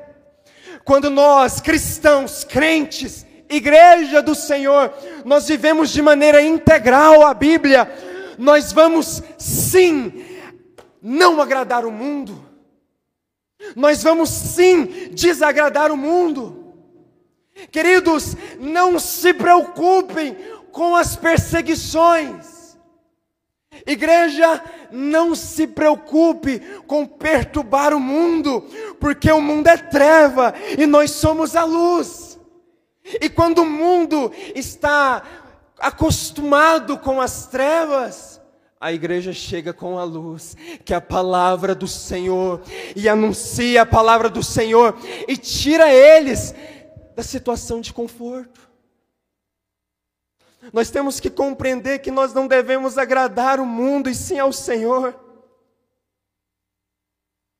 Quando 0.85 1.09
nós, 1.09 1.61
cristãos, 1.61 2.43
crentes, 2.43 3.25
igreja 3.49 4.21
do 4.21 4.35
Senhor, 4.35 4.93
nós 5.25 5.47
vivemos 5.47 5.91
de 5.91 6.03
maneira 6.03 6.43
integral 6.43 7.25
a 7.25 7.33
Bíblia, 7.33 7.89
nós 8.37 8.73
vamos 8.73 9.23
sim 9.39 10.25
não 11.01 11.41
agradar 11.41 11.87
o 11.87 11.93
mundo, 11.93 12.45
nós 13.77 14.03
vamos 14.03 14.29
sim 14.29 15.11
desagradar 15.13 15.93
o 15.93 15.97
mundo. 15.97 16.75
Queridos, 17.71 18.37
não 18.59 18.99
se 18.99 19.33
preocupem 19.33 20.37
com 20.73 20.97
as 20.97 21.15
perseguições. 21.15 22.77
Igreja, 23.87 24.63
não 24.91 25.35
se 25.35 25.67
preocupe 25.67 26.61
com 26.87 27.07
perturbar 27.07 27.95
o 27.95 28.01
mundo, 28.01 28.63
porque 29.01 29.31
o 29.31 29.41
mundo 29.41 29.69
é 29.69 29.77
treva 29.77 30.55
e 30.79 30.87
nós 30.87 31.11
somos 31.13 31.57
a 31.57 31.65
luz. 31.65 32.39
E 33.21 33.29
quando 33.29 33.61
o 33.61 33.67
mundo 33.67 34.33
está 34.55 35.23
acostumado 35.79 36.99
com 36.99 37.21
as 37.21 37.47
trevas, 37.47 38.41
a 38.81 38.93
igreja 38.93 39.33
chega 39.33 39.73
com 39.73 39.99
a 39.99 40.05
luz, 40.05 40.57
que 40.85 40.93
é 40.93 40.97
a 40.97 41.01
palavra 41.01 41.75
do 41.75 41.89
Senhor, 41.89 42.63
e 42.95 43.09
anuncia 43.09 43.83
a 43.83 43.87
palavra 43.87 44.29
do 44.29 44.43
Senhor, 44.43 44.97
e 45.27 45.37
tira 45.37 45.93
eles 45.93 46.55
da 47.17 47.23
situação 47.23 47.81
de 47.81 47.93
conforto. 47.93 48.72
Nós 50.71 50.91
temos 50.91 51.19
que 51.19 51.31
compreender 51.31 52.01
que 52.01 52.11
nós 52.11 52.35
não 52.35 52.47
devemos 52.47 52.99
agradar 52.99 53.59
o 53.59 53.67
mundo 53.67 54.11
e 54.11 54.15
sim 54.15 54.39
ao 54.39 54.53
Senhor. 54.53 55.19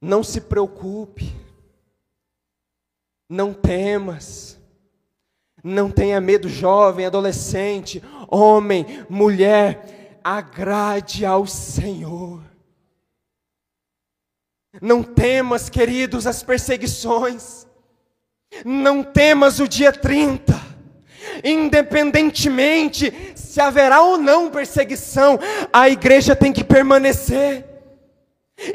Não 0.01 0.23
se 0.23 0.41
preocupe, 0.41 1.35
não 3.29 3.55
temas, 3.55 4.61
não 5.65 5.91
tenha 5.91 6.21
medo, 6.21 6.49
jovem, 6.49 7.07
adolescente, 7.07 8.03
homem, 8.29 8.85
mulher, 9.09 10.19
agrade 10.23 11.25
ao 11.25 11.47
Senhor. 11.47 12.43
Não 14.81 15.03
temas, 15.03 15.69
queridos, 15.69 16.27
as 16.27 16.43
perseguições, 16.43 17.67
não 18.65 19.05
temas 19.05 19.61
o 19.61 19.69
dia 19.69 19.93
30 19.93 20.72
independentemente 21.45 23.13
se 23.35 23.61
haverá 23.61 24.03
ou 24.03 24.17
não 24.17 24.51
perseguição, 24.51 25.39
a 25.73 25.89
igreja 25.89 26.35
tem 26.35 26.53
que 26.53 26.65
permanecer. 26.65 27.65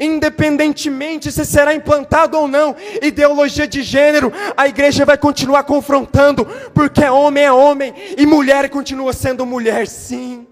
Independentemente 0.00 1.32
se 1.32 1.44
será 1.44 1.74
implantado 1.74 2.38
ou 2.38 2.46
não 2.46 2.76
ideologia 3.00 3.66
de 3.66 3.82
gênero, 3.82 4.32
a 4.56 4.68
igreja 4.68 5.04
vai 5.04 5.16
continuar 5.16 5.64
confrontando, 5.64 6.44
porque 6.74 7.04
homem 7.04 7.44
é 7.44 7.52
homem 7.52 7.94
e 8.16 8.26
mulher 8.26 8.68
continua 8.68 9.12
sendo 9.12 9.46
mulher, 9.46 9.88
sim. 9.88 10.46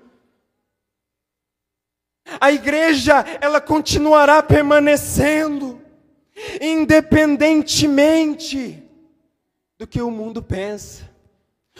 A 2.41 2.51
igreja, 2.51 3.25
ela 3.41 3.61
continuará 3.61 4.43
permanecendo, 4.43 5.81
independentemente 6.61 8.83
do 9.79 9.87
que 9.87 10.03
o 10.03 10.11
mundo 10.11 10.43
pensa 10.43 11.16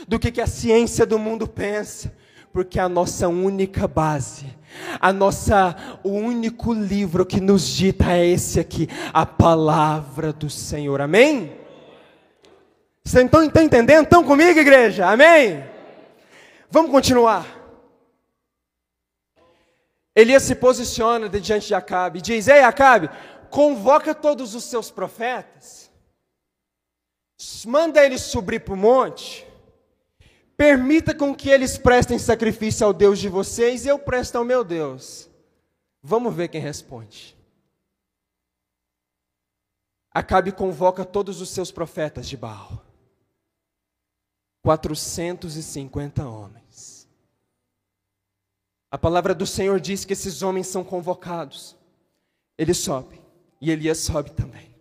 do 0.07 0.19
que, 0.19 0.31
que 0.31 0.41
a 0.41 0.47
ciência 0.47 1.07
do 1.07 1.19
mundo 1.19 1.47
pensa, 1.47 2.13
porque 2.53 2.79
a 2.79 2.89
nossa 2.89 3.29
única 3.29 3.87
base, 3.87 4.47
a 5.01 5.13
nossa, 5.13 5.77
o 6.03 6.11
único 6.11 6.73
livro 6.73 7.25
que 7.25 7.41
nos 7.41 7.67
dita 7.69 8.13
é 8.13 8.27
esse 8.27 8.59
aqui, 8.59 8.89
a 9.13 9.25
palavra 9.25 10.33
do 10.33 10.49
Senhor. 10.51 11.01
Amém? 11.01 11.57
Vocês 13.05 13.25
estão, 13.25 13.45
estão 13.45 13.63
entendendo? 13.63 14.05
Estão 14.05 14.25
comigo, 14.25 14.59
igreja? 14.59 15.07
Amém? 15.07 15.65
Vamos 16.71 16.91
continuar. 16.91 17.47
Elias 20.15 20.45
se 20.45 20.55
posiciona 20.55 21.29
diante 21.29 21.67
de 21.67 21.75
Acabe 21.75 22.19
e 22.19 22.23
diz: 22.23 22.49
Ei, 22.49 22.63
Acabe, 22.63 23.11
convoca 23.51 24.15
todos 24.15 24.55
os 24.55 24.65
seus 24.65 24.91
profetas, 24.91 25.91
manda 27.67 28.05
eles 28.05 28.23
subir 28.23 28.61
para 28.61 28.75
o 28.75 28.77
monte, 28.77 29.47
permita 30.57 31.15
com 31.15 31.35
que 31.35 31.51
eles 31.51 31.77
prestem 31.77 32.19
sacrifício 32.19 32.87
ao 32.87 32.93
Deus 32.93 33.19
de 33.19 33.29
vocês 33.29 33.85
e 33.85 33.89
eu 33.89 33.99
presto 33.99 34.37
ao 34.37 34.45
meu 34.45 34.65
Deus. 34.65 35.29
Vamos 36.03 36.35
ver 36.35 36.49
quem 36.49 36.61
responde. 36.61 37.37
Acabe 40.11 40.51
convoca 40.51 41.05
todos 41.05 41.41
os 41.41 41.51
seus 41.51 41.71
profetas 41.71 42.27
de 42.27 42.37
Baal. 42.37 42.83
450 44.63 46.27
homens. 46.27 47.07
A 48.91 48.97
palavra 48.97 49.35
do 49.35 49.47
Senhor 49.47 49.79
diz 49.79 50.05
que 50.05 50.15
esses 50.15 50.43
homens 50.43 50.69
são 50.69 50.83
convocados. 50.83 51.77
Eles 52.57 52.79
sobem. 52.79 53.23
E 53.61 53.71
Elias 53.71 53.99
sobe 53.99 54.31
também. 54.31 54.75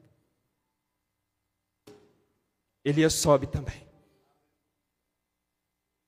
Elias 2.83 3.13
sobe 3.13 3.47
também. 3.47 3.84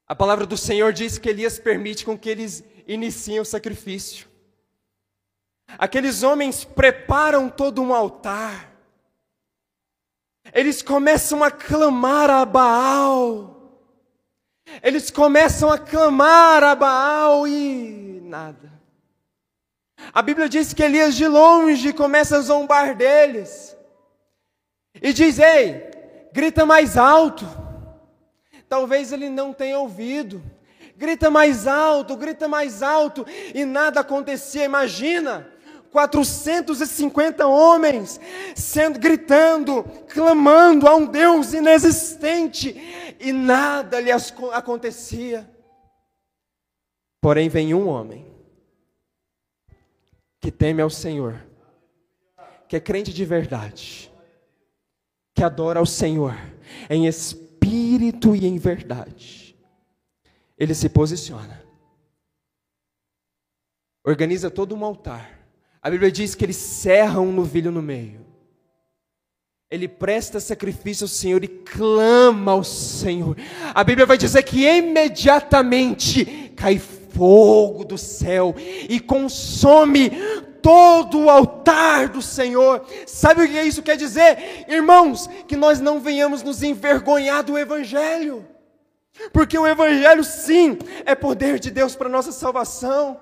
A 0.08 0.16
palavra 0.16 0.46
do 0.46 0.56
Senhor 0.56 0.94
diz 0.94 1.18
que 1.18 1.30
Elias 1.30 1.60
permite 1.60 2.06
com 2.06 2.18
que 2.18 2.30
eles 2.30 2.64
iniciem 2.88 3.42
o 3.42 3.46
sacrifício. 3.46 4.26
Aqueles 5.78 6.24
homens 6.24 6.64
preparam 6.64 7.50
todo 7.50 7.82
um 7.82 7.94
altar. 7.94 8.72
Eles 10.54 10.82
começam 10.82 11.44
a 11.44 11.52
clamar 11.52 12.30
a 12.30 12.46
Baal. 12.46 13.54
Eles 14.82 15.12
começam 15.12 15.70
a 15.70 15.78
clamar 15.78 16.64
a 16.64 16.74
Baal 16.74 17.46
e 17.46 18.22
nada. 18.24 18.72
A 20.14 20.22
Bíblia 20.22 20.48
diz 20.48 20.74
que 20.74 20.84
Elias 20.84 21.16
de 21.16 21.28
longe 21.28 21.92
começa 21.92 22.38
a 22.38 22.42
zombar 22.42 22.96
deles. 22.96 23.76
E 25.02 25.12
diz: 25.12 25.38
Ei, 25.38 25.92
grita 26.32 26.66
mais 26.66 26.96
alto. 26.96 27.67
Talvez 28.70 29.12
ele 29.12 29.30
não 29.30 29.54
tenha 29.54 29.80
ouvido. 29.80 30.42
Grita 30.96 31.30
mais 31.30 31.68
alto, 31.68 32.16
grita 32.16 32.48
mais 32.48 32.82
alto. 32.82 33.26
E 33.54 33.64
nada 33.64 34.02
acontecia. 34.02 34.66
Imagina 34.66 35.48
450 35.92 37.48
homens 37.48 38.20
sendo 38.56 39.00
gritando, 39.00 39.84
clamando 40.10 40.88
a 40.88 40.96
um 40.96 41.06
Deus 41.06 41.54
inexistente 41.54 43.16
e 43.20 43.32
nada 43.32 44.00
lhe 44.00 44.12
acontecia. 44.12 45.50
Porém 47.22 47.50
vem 47.50 47.74
um 47.74 47.88
homem 47.88 48.26
que 50.40 50.52
teme 50.52 50.82
ao 50.82 50.90
Senhor, 50.90 51.44
que 52.68 52.76
é 52.76 52.80
crente 52.80 53.12
de 53.12 53.26
verdade, 53.26 54.12
que 55.34 55.44
adora 55.44 55.80
ao 55.80 55.86
Senhor 55.86 56.36
em 56.90 57.08
espírito 57.08 57.47
e 58.04 58.46
em 58.46 58.58
verdade. 58.58 59.56
Ele 60.58 60.74
se 60.74 60.90
posiciona, 60.90 61.64
organiza 64.04 64.50
todo 64.50 64.76
um 64.76 64.84
altar 64.84 65.38
a 65.88 65.90
Bíblia 65.90 66.12
diz 66.12 66.36
que 66.36 66.44
eles 66.44 66.58
serram 66.58 67.30
um 67.30 67.32
novilho 67.32 67.72
no 67.72 67.82
meio. 67.82 68.20
Ele 69.72 69.88
presta 69.88 70.38
sacrifício 70.38 71.06
ao 71.06 71.08
Senhor 71.08 71.42
e 71.46 71.48
clama 71.48 72.52
ao 72.52 72.62
Senhor. 72.62 73.38
A 73.74 73.86
Bíblia 73.86 74.06
vai 74.06 74.18
dizer 74.18 74.44
que 74.44 74.66
imediatamente 74.66 76.52
cai 76.58 76.78
fogo 76.78 77.86
do 77.86 77.98
céu 77.98 78.54
e 78.90 79.00
consome 79.00 80.12
todo 80.68 81.22
o 81.22 81.30
altar 81.30 82.10
do 82.10 82.22
Senhor. 82.22 82.86
Sabe 83.06 83.42
o 83.42 83.48
que 83.48 83.62
isso 83.62 83.82
quer 83.82 83.96
dizer? 83.96 84.66
Irmãos, 84.68 85.30
que 85.48 85.56
nós 85.56 85.80
não 85.80 86.02
venhamos 86.02 86.44
nos 86.44 86.62
envergonhar 86.62 87.42
do 87.42 87.58
Evangelho. 87.58 88.46
Porque 89.32 89.58
o 89.58 89.66
Evangelho, 89.66 90.26
sim, 90.26 90.78
é 91.06 91.16
poder 91.16 91.58
de 91.58 91.72
Deus 91.72 91.96
para 91.96 92.10
nossa 92.10 92.34
salvação. 92.34 93.18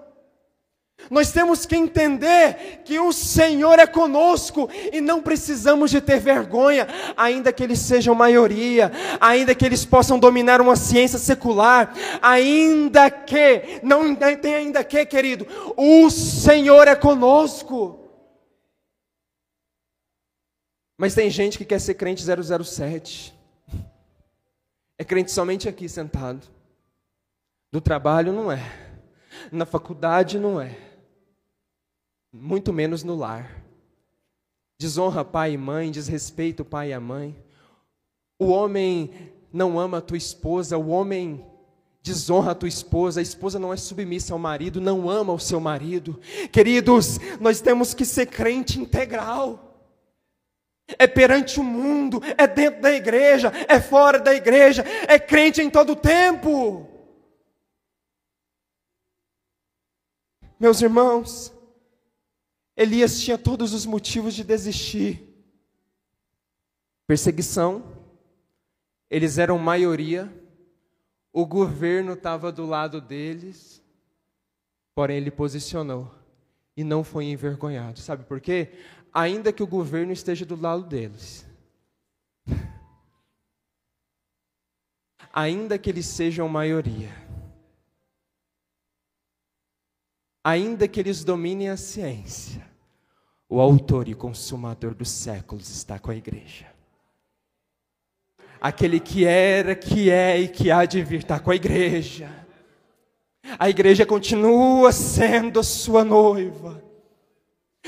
Nós 1.10 1.32
temos 1.32 1.66
que 1.66 1.76
entender 1.76 2.82
que 2.84 3.00
o 3.00 3.12
Senhor 3.12 3.78
é 3.78 3.86
conosco 3.86 4.70
e 4.92 5.00
não 5.00 5.22
precisamos 5.22 5.92
de 5.92 6.02
ter 6.02 6.20
vergonha, 6.20 6.88
ainda 7.16 7.54
que 7.54 7.64
eles 7.64 7.80
sejam 7.80 8.16
maioria, 8.16 8.92
ainda 9.20 9.54
que 9.54 9.66
eles 9.66 9.86
possam 9.86 10.18
dominar 10.18 10.62
uma 10.62 10.76
ciência 10.76 11.20
secular, 11.20 11.94
ainda 12.22 13.12
que, 13.12 13.82
não 13.84 14.16
tem 14.16 14.56
ainda 14.56 14.84
que, 14.84 15.06
querido, 15.06 15.46
o 15.78 16.10
Senhor 16.10 16.88
é 16.88 16.96
conosco. 16.96 18.00
Mas 20.98 21.14
tem 21.14 21.30
gente 21.30 21.58
que 21.58 21.66
quer 21.66 21.80
ser 21.80 21.96
crente 21.96 22.24
007, 22.24 23.36
é 24.98 25.04
crente 25.04 25.32
somente 25.32 25.70
aqui 25.70 25.88
sentado, 25.88 26.48
do 27.72 27.80
trabalho 27.82 28.32
não 28.32 28.52
é, 28.52 28.60
na 29.52 29.66
faculdade 29.66 30.40
não 30.40 30.60
é 30.60 30.85
muito 32.36 32.74
menos 32.74 33.04
no 33.04 33.16
lar. 33.16 33.64
Desonra 34.78 35.24
pai 35.24 35.54
e 35.54 35.58
mãe, 35.58 35.90
desrespeita 35.90 36.64
o 36.64 36.66
pai 36.66 36.90
e 36.90 36.94
a 36.94 37.00
mãe. 37.00 37.36
O 38.38 38.48
homem 38.48 39.32
não 39.52 39.80
ama 39.80 40.00
a 40.00 40.02
tua 40.02 40.18
esposa, 40.18 40.78
o 40.78 40.90
homem 40.90 41.46
desonra 42.04 42.52
a 42.52 42.56
tua 42.56 42.68
esposa, 42.68 43.22
a 43.22 43.24
esposa 43.24 43.58
não 43.58 43.74
é 43.74 43.78
submissa 43.78 44.34
ao 44.34 44.40
marido, 44.40 44.82
não 44.82 45.10
ama 45.10 45.32
o 45.32 45.40
seu 45.40 45.62
marido. 45.62 46.20
Queridos, 46.52 47.18
nós 47.40 47.62
temos 47.62 47.94
que 47.94 48.04
ser 48.04 48.26
crente 48.26 48.80
integral. 48.80 49.62
É 51.00 51.08
perante 51.08 51.60
o 51.60 51.64
mundo, 51.64 52.22
é 52.38 52.46
dentro 52.46 52.82
da 52.82 52.92
igreja, 52.92 53.52
é 53.68 53.80
fora 53.80 54.20
da 54.20 54.36
igreja, 54.36 54.84
é 55.08 55.18
crente 55.18 55.62
em 55.62 55.70
todo 55.70 55.94
o 55.94 55.96
tempo. 55.96 56.86
Meus 60.60 60.82
irmãos, 60.82 61.55
Elias 62.76 63.22
tinha 63.22 63.38
todos 63.38 63.74
os 63.74 63.86
motivos 63.86 64.34
de 64.34 64.44
desistir. 64.44 65.34
Perseguição, 67.08 67.84
eles 69.10 69.38
eram 69.38 69.58
maioria, 69.58 70.32
o 71.32 71.46
governo 71.46 72.14
estava 72.14 72.52
do 72.52 72.66
lado 72.66 73.00
deles, 73.00 73.82
porém 74.96 75.18
ele 75.18 75.32
posicionou 75.32 76.12
e 76.76 76.84
não 76.84 77.04
foi 77.04 77.26
envergonhado. 77.26 78.00
Sabe 78.00 78.24
por 78.24 78.42
quê? 78.42 78.72
Ainda 79.14 79.54
que 79.54 79.64
o 79.64 79.68
governo 79.68 80.12
esteja 80.12 80.46
do 80.46 80.60
lado 80.60 80.84
deles, 80.84 81.46
ainda 85.32 85.78
que 85.78 85.90
eles 85.90 86.08
sejam 86.08 86.50
maioria, 86.50 87.25
ainda 90.46 90.88
que 90.88 91.00
eles 91.00 91.24
dominem 91.24 91.70
a 91.70 91.76
ciência, 91.76 92.62
o 93.50 93.60
autor 93.60 94.08
e 94.08 94.14
consumador 94.14 94.94
dos 94.94 95.10
séculos 95.10 95.72
está 95.72 95.98
com 95.98 96.12
a 96.12 96.16
igreja. 96.16 96.68
Aquele 98.62 99.00
que 99.00 99.26
era, 99.26 99.74
que 99.74 100.12
é 100.12 100.40
e 100.40 100.48
que 100.48 100.70
há 100.70 100.86
de 100.86 101.02
vir 101.04 101.22
está 101.22 101.40
com 101.40 101.50
a 101.50 101.56
igreja. 101.56 102.30
A 103.58 103.70
igreja 103.72 104.06
continua 104.06 104.92
sendo 104.92 105.64
sua 105.64 106.04
noiva. 106.04 106.84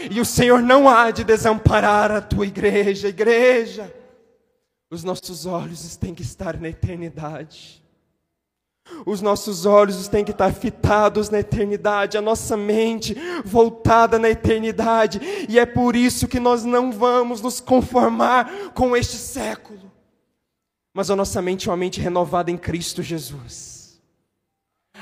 E 0.09 0.19
o 0.19 0.25
Senhor 0.25 0.61
não 0.61 0.89
há 0.89 1.11
de 1.11 1.23
desamparar 1.23 2.11
a 2.11 2.21
tua 2.21 2.47
igreja, 2.47 3.09
igreja. 3.09 3.93
Os 4.89 5.03
nossos 5.03 5.45
olhos 5.45 5.95
têm 5.95 6.15
que 6.15 6.23
estar 6.23 6.59
na 6.59 6.69
eternidade. 6.69 7.83
Os 9.05 9.21
nossos 9.21 9.65
olhos 9.65 10.07
têm 10.07 10.25
que 10.25 10.31
estar 10.31 10.53
fitados 10.53 11.29
na 11.29 11.39
eternidade, 11.39 12.17
a 12.17 12.21
nossa 12.21 12.57
mente 12.57 13.15
voltada 13.43 14.19
na 14.19 14.29
eternidade, 14.29 15.19
e 15.47 15.57
é 15.57 15.65
por 15.65 15.95
isso 15.95 16.27
que 16.27 16.39
nós 16.39 16.63
não 16.63 16.91
vamos 16.91 17.41
nos 17.41 17.59
conformar 17.59 18.71
com 18.73 18.95
este 18.95 19.17
século, 19.17 19.91
mas 20.93 21.09
a 21.09 21.15
nossa 21.15 21.41
mente 21.41 21.67
é 21.67 21.71
uma 21.71 21.77
mente 21.77 22.01
renovada 22.01 22.51
em 22.51 22.57
Cristo 22.57 23.01
Jesus. 23.01 23.77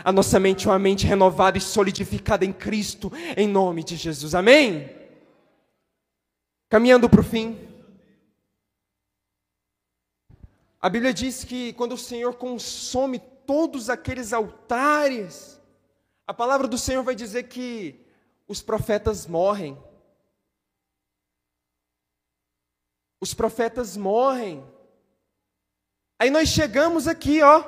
A 0.03 0.11
nossa 0.11 0.39
mente 0.39 0.67
é 0.67 0.71
uma 0.71 0.79
mente 0.79 1.07
renovada 1.07 1.57
e 1.57 1.61
solidificada 1.61 2.45
em 2.45 2.51
Cristo, 2.51 3.11
em 3.37 3.47
nome 3.47 3.83
de 3.83 3.95
Jesus. 3.95 4.35
Amém? 4.35 4.89
Caminhando 6.69 7.09
para 7.09 7.21
o 7.21 7.23
fim. 7.23 7.57
A 10.81 10.89
Bíblia 10.89 11.13
diz 11.13 11.43
que 11.43 11.73
quando 11.73 11.93
o 11.93 11.97
Senhor 11.97 12.35
consome 12.35 13.19
todos 13.45 13.89
aqueles 13.89 14.33
altares. 14.33 15.59
A 16.27 16.33
palavra 16.33 16.67
do 16.67 16.77
Senhor 16.77 17.03
vai 17.03 17.15
dizer 17.15 17.43
que 17.43 18.03
os 18.47 18.61
profetas 18.61 19.25
morrem. 19.25 19.77
Os 23.19 23.33
profetas 23.33 23.97
morrem. 23.97 24.63
Aí 26.19 26.29
nós 26.29 26.49
chegamos 26.49 27.07
aqui, 27.07 27.41
ó. 27.41 27.63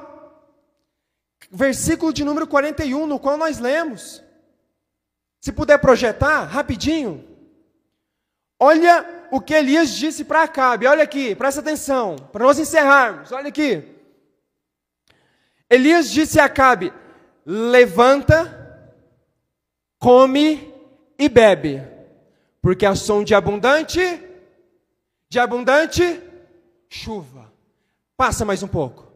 versículo 1.52 2.13
de 2.13 2.24
número 2.24 2.48
41, 2.48 3.08
no 3.08 3.20
qual 3.20 3.38
nós 3.38 3.60
lemos. 3.60 4.24
Se 5.40 5.52
puder 5.52 5.80
projetar, 5.80 6.46
rapidinho. 6.46 7.26
Olha 8.60 9.28
o 9.32 9.40
que 9.40 9.54
Elias 9.54 9.92
disse 9.92 10.24
para 10.26 10.44
Acabe. 10.44 10.88
Olha 10.88 11.04
aqui, 11.04 11.36
presta 11.36 11.62
atenção, 11.62 12.16
para 12.32 12.44
nós 12.46 12.58
encerrarmos. 12.60 13.32
Olha 13.32 13.50
aqui. 13.50 13.96
Elias 15.69 16.10
disse 16.10 16.39
a 16.39 16.45
Acabe: 16.45 16.93
Levanta, 17.45 18.86
come 19.99 20.73
e 21.17 21.27
bebe, 21.27 21.82
porque 22.62 22.86
a 22.86 22.95
som 22.95 23.23
de 23.23 23.34
abundante, 23.34 23.99
de 25.30 25.39
abundante 25.39 26.21
chuva. 26.89 27.51
Passa 28.15 28.45
mais 28.45 28.63
um 28.63 28.67
pouco. 28.67 29.08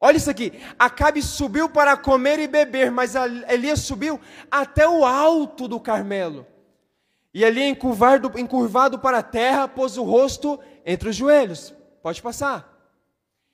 Olha 0.00 0.18
isso 0.18 0.30
aqui. 0.30 0.52
Acabe 0.78 1.22
subiu 1.22 1.68
para 1.68 1.96
comer 1.96 2.38
e 2.38 2.46
beber, 2.46 2.90
mas 2.90 3.14
Elias 3.48 3.80
subiu 3.80 4.20
até 4.50 4.86
o 4.86 5.04
alto 5.04 5.66
do 5.66 5.80
Carmelo. 5.80 6.46
E 7.32 7.44
ali, 7.44 7.62
encurvado, 7.62 8.30
encurvado 8.38 8.98
para 8.98 9.18
a 9.18 9.22
terra, 9.22 9.66
pôs 9.66 9.96
o 9.96 10.04
rosto 10.04 10.60
entre 10.84 11.08
os 11.08 11.16
joelhos. 11.16 11.74
Pode 12.02 12.20
passar. 12.22 12.73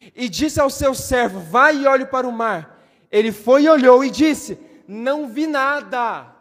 E 0.00 0.28
disse 0.28 0.60
ao 0.60 0.70
seu 0.70 0.94
servo: 0.94 1.40
Vai 1.40 1.76
e 1.76 1.86
olhe 1.86 2.06
para 2.06 2.26
o 2.26 2.32
mar. 2.32 2.78
Ele 3.10 3.32
foi 3.32 3.64
e 3.64 3.68
olhou 3.68 4.04
e 4.04 4.10
disse: 4.10 4.58
Não 4.86 5.28
vi 5.28 5.46
nada. 5.46 6.34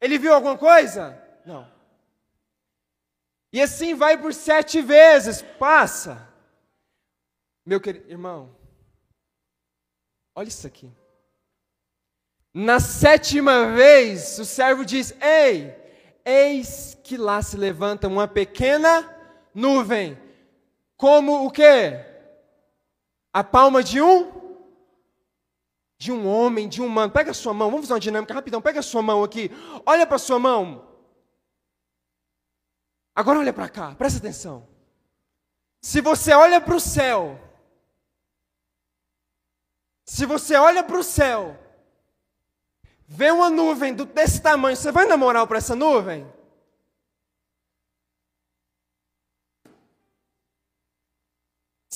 Ele 0.00 0.18
viu 0.18 0.32
alguma 0.32 0.56
coisa? 0.56 1.20
Não. 1.44 1.70
E 3.52 3.60
assim 3.60 3.94
vai 3.94 4.16
por 4.16 4.32
sete 4.32 4.80
vezes. 4.80 5.42
Passa. 5.42 6.28
Meu 7.64 7.80
querido 7.80 8.08
irmão, 8.10 8.56
Olha 10.38 10.46
isso 10.46 10.68
aqui. 10.68 10.88
Na 12.54 12.78
sétima 12.78 13.72
vez, 13.72 14.38
o 14.38 14.44
servo 14.44 14.84
diz: 14.84 15.12
Ei, 15.20 15.74
eis 16.24 16.96
que 17.02 17.16
lá 17.16 17.42
se 17.42 17.56
levanta 17.56 18.06
uma 18.06 18.28
pequena 18.28 19.04
nuvem, 19.52 20.16
como 20.96 21.44
o 21.44 21.50
quê? 21.50 22.04
A 23.38 23.44
palma 23.44 23.84
de 23.84 24.02
um 24.02 24.32
de 25.96 26.10
um 26.10 26.26
homem, 26.26 26.68
de 26.68 26.82
um 26.82 26.86
humano. 26.86 27.12
Pega 27.12 27.30
a 27.30 27.34
sua 27.34 27.54
mão, 27.54 27.70
vamos 27.70 27.86
fazer 27.86 27.92
uma 27.92 28.00
dinâmica 28.00 28.34
rapidão. 28.34 28.60
Pega 28.60 28.80
a 28.80 28.82
sua 28.82 29.00
mão 29.00 29.22
aqui. 29.22 29.48
Olha 29.86 30.04
para 30.04 30.16
a 30.16 30.18
sua 30.18 30.40
mão. 30.40 30.84
Agora 33.14 33.38
olha 33.38 33.52
para 33.52 33.68
cá, 33.68 33.94
presta 33.94 34.18
atenção. 34.18 34.66
Se 35.80 36.00
você 36.00 36.32
olha 36.32 36.60
para 36.60 36.74
o 36.74 36.80
céu, 36.80 37.38
se 40.04 40.26
você 40.26 40.56
olha 40.56 40.82
para 40.82 40.98
o 40.98 41.04
céu, 41.04 41.56
vê 43.06 43.30
uma 43.30 43.48
nuvem 43.48 43.94
desse 43.94 44.42
tamanho, 44.42 44.76
você 44.76 44.90
vai 44.90 45.06
namorar 45.06 45.46
para 45.46 45.58
essa 45.58 45.76
nuvem? 45.76 46.26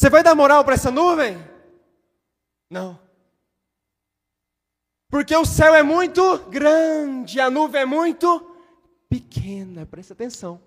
Você 0.03 0.11
vai 0.11 0.25
dar 0.25 0.35
moral 0.35 0.65
para 0.65 0.75
essa 0.75 0.91
nuvem? 0.91 1.41
Não. 2.69 2.99
Porque 5.09 5.37
o 5.37 5.45
céu 5.45 5.77
é 5.77 5.83
muito 5.85 6.39
grande, 6.51 7.41
a 7.41 7.49
nuvem 7.49 7.83
é 7.83 7.85
muito 7.85 8.53
pequena, 9.09 9.87
presta 9.87 10.13
atenção. 10.13 10.61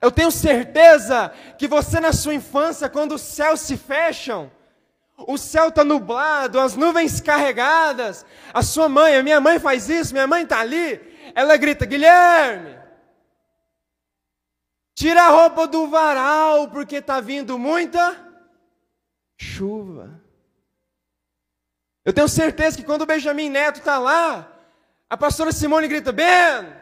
Eu 0.00 0.10
tenho 0.10 0.30
certeza 0.30 1.30
que 1.58 1.68
você, 1.68 2.00
na 2.00 2.14
sua 2.14 2.32
infância, 2.32 2.88
quando 2.88 3.16
os 3.16 3.20
céus 3.20 3.60
se 3.60 3.76
fecham, 3.76 4.50
o 5.18 5.36
céu 5.36 5.68
está 5.68 5.84
nublado, 5.84 6.58
as 6.58 6.76
nuvens 6.76 7.20
carregadas. 7.20 8.24
A 8.54 8.62
sua 8.62 8.88
mãe, 8.88 9.18
a 9.18 9.22
minha 9.22 9.38
mãe 9.38 9.58
faz 9.58 9.90
isso, 9.90 10.14
minha 10.14 10.26
mãe 10.26 10.44
está 10.44 10.60
ali. 10.60 10.98
Ela 11.34 11.58
grita: 11.58 11.84
Guilherme, 11.84 12.74
tira 14.96 15.22
a 15.22 15.28
roupa 15.28 15.68
do 15.68 15.86
varal, 15.86 16.68
porque 16.70 16.96
está 16.96 17.20
vindo 17.20 17.56
muita 17.56 18.16
chuva. 19.38 20.20
Eu 22.04 22.12
tenho 22.12 22.28
certeza 22.28 22.76
que 22.76 22.82
quando 22.82 23.02
o 23.02 23.06
Benjamin 23.06 23.48
Neto 23.48 23.78
está 23.78 23.98
lá, 23.98 24.50
a 25.08 25.16
pastora 25.16 25.52
Simone 25.52 25.86
grita: 25.86 26.10
Ben, 26.10 26.72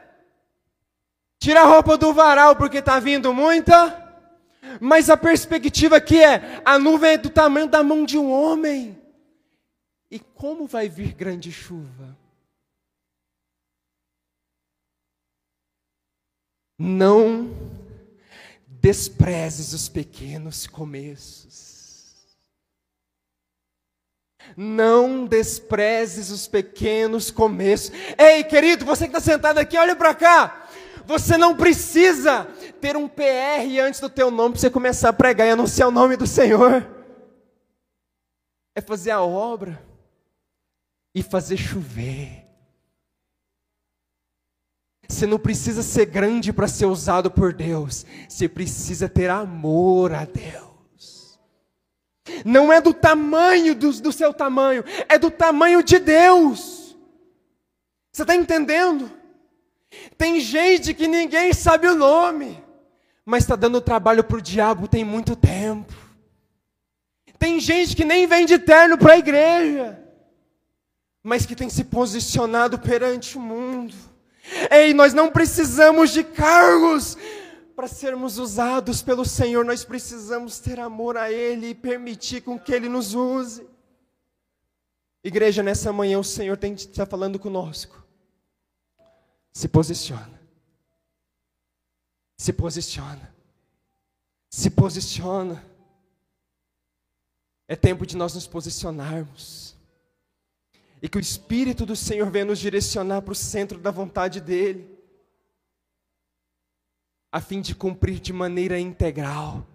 tira 1.38 1.60
a 1.60 1.66
roupa 1.66 1.98
do 1.98 2.14
varal, 2.14 2.56
porque 2.56 2.78
está 2.78 2.98
vindo 2.98 3.34
muita 3.34 4.02
mas 4.80 5.10
a 5.10 5.16
perspectiva 5.16 5.96
aqui 5.96 6.22
é: 6.22 6.62
a 6.64 6.78
nuvem 6.78 7.12
é 7.12 7.18
do 7.18 7.30
tamanho 7.30 7.68
da 7.68 7.82
mão 7.82 8.04
de 8.04 8.18
um 8.18 8.30
homem. 8.30 9.00
E 10.10 10.18
como 10.18 10.66
vai 10.66 10.88
vir 10.88 11.12
grande 11.12 11.50
chuva? 11.50 12.16
Não 16.78 17.73
desprezes 18.84 19.72
os 19.72 19.88
pequenos 19.88 20.66
começos. 20.66 22.36
Não 24.54 25.24
desprezes 25.24 26.28
os 26.28 26.46
pequenos 26.46 27.30
começos. 27.30 27.90
Ei, 28.18 28.44
querido, 28.44 28.84
você 28.84 29.08
que 29.08 29.16
está 29.16 29.20
sentado 29.20 29.56
aqui, 29.56 29.78
olha 29.78 29.96
para 29.96 30.14
cá. 30.14 30.68
Você 31.06 31.38
não 31.38 31.56
precisa 31.56 32.44
ter 32.78 32.94
um 32.94 33.08
PR 33.08 33.80
antes 33.82 34.00
do 34.00 34.10
teu 34.10 34.30
nome 34.30 34.50
para 34.52 34.60
você 34.60 34.68
começar 34.68 35.08
a 35.08 35.14
pregar 35.14 35.46
e 35.46 35.52
anunciar 35.52 35.88
o 35.88 35.90
nome 35.90 36.14
do 36.18 36.26
Senhor. 36.26 36.86
É 38.74 38.82
fazer 38.82 39.12
a 39.12 39.22
obra 39.22 39.82
e 41.14 41.22
fazer 41.22 41.56
chover. 41.56 42.43
Você 45.14 45.26
não 45.26 45.38
precisa 45.38 45.82
ser 45.82 46.06
grande 46.06 46.52
para 46.52 46.66
ser 46.66 46.86
usado 46.86 47.30
por 47.30 47.52
Deus. 47.52 48.04
Você 48.28 48.48
precisa 48.48 49.08
ter 49.08 49.30
amor 49.30 50.12
a 50.12 50.24
Deus. 50.24 51.38
Não 52.44 52.72
é 52.72 52.80
do 52.80 52.92
tamanho 52.92 53.76
do, 53.76 53.92
do 53.92 54.10
seu 54.10 54.34
tamanho, 54.34 54.82
é 55.08 55.16
do 55.16 55.30
tamanho 55.30 55.84
de 55.84 56.00
Deus. 56.00 56.96
Você 58.12 58.22
está 58.22 58.34
entendendo? 58.34 59.10
Tem 60.18 60.40
gente 60.40 60.92
que 60.92 61.06
ninguém 61.06 61.52
sabe 61.52 61.86
o 61.86 61.94
nome, 61.94 62.62
mas 63.24 63.44
está 63.44 63.54
dando 63.54 63.80
trabalho 63.80 64.24
para 64.24 64.38
o 64.38 64.42
diabo 64.42 64.88
tem 64.88 65.04
muito 65.04 65.36
tempo. 65.36 65.94
Tem 67.38 67.60
gente 67.60 67.94
que 67.94 68.04
nem 68.04 68.26
vem 68.26 68.46
de 68.46 68.58
terno 68.58 68.98
para 68.98 69.12
a 69.12 69.18
igreja, 69.18 70.02
mas 71.22 71.46
que 71.46 71.54
tem 71.54 71.70
se 71.70 71.84
posicionado 71.84 72.80
perante 72.80 73.38
o 73.38 73.40
mundo. 73.40 73.94
Ei, 74.70 74.92
nós 74.92 75.14
não 75.14 75.30
precisamos 75.30 76.10
de 76.10 76.22
cargos 76.22 77.16
para 77.74 77.88
sermos 77.88 78.38
usados 78.38 79.02
pelo 79.02 79.24
Senhor, 79.24 79.64
nós 79.64 79.84
precisamos 79.84 80.60
ter 80.60 80.78
amor 80.78 81.16
a 81.16 81.30
Ele 81.30 81.68
e 81.68 81.74
permitir 81.74 82.40
com 82.42 82.58
que 82.58 82.72
Ele 82.72 82.88
nos 82.88 83.14
use. 83.14 83.66
Igreja, 85.22 85.62
nessa 85.62 85.92
manhã 85.92 86.18
o 86.18 86.24
Senhor 86.24 86.56
tem 86.56 86.74
está 86.74 87.06
falando 87.06 87.38
conosco. 87.38 88.04
Se 89.52 89.66
posiciona. 89.66 90.40
Se 92.36 92.52
posiciona. 92.52 93.34
Se 94.50 94.70
posiciona. 94.70 95.64
É 97.66 97.74
tempo 97.74 98.06
de 98.06 98.16
nós 98.16 98.34
nos 98.34 98.46
posicionarmos. 98.46 99.73
E 101.04 101.08
que 101.08 101.18
o 101.18 101.20
Espírito 101.20 101.84
do 101.84 101.94
Senhor 101.94 102.30
venha 102.30 102.46
nos 102.46 102.58
direcionar 102.58 103.20
para 103.20 103.32
o 103.32 103.34
centro 103.34 103.78
da 103.78 103.90
vontade 103.90 104.40
dEle, 104.40 104.88
a 107.30 107.42
fim 107.42 107.60
de 107.60 107.74
cumprir 107.74 108.18
de 108.18 108.32
maneira 108.32 108.80
integral, 108.80 109.66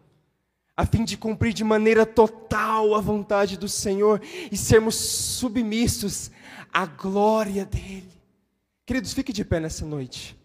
a 0.75 0.87
fim 0.87 1.05
de 1.05 1.15
cumprir 1.15 1.53
de 1.53 1.63
maneira 1.63 2.03
total 2.03 2.95
a 2.95 2.99
vontade 2.99 3.59
do 3.59 3.69
Senhor 3.69 4.19
e 4.51 4.57
sermos 4.57 4.95
submissos 4.95 6.31
à 6.73 6.87
glória 6.87 7.63
dEle. 7.63 8.11
Queridos, 8.83 9.13
fique 9.13 9.31
de 9.31 9.45
pé 9.45 9.59
nessa 9.59 9.85
noite. 9.85 10.35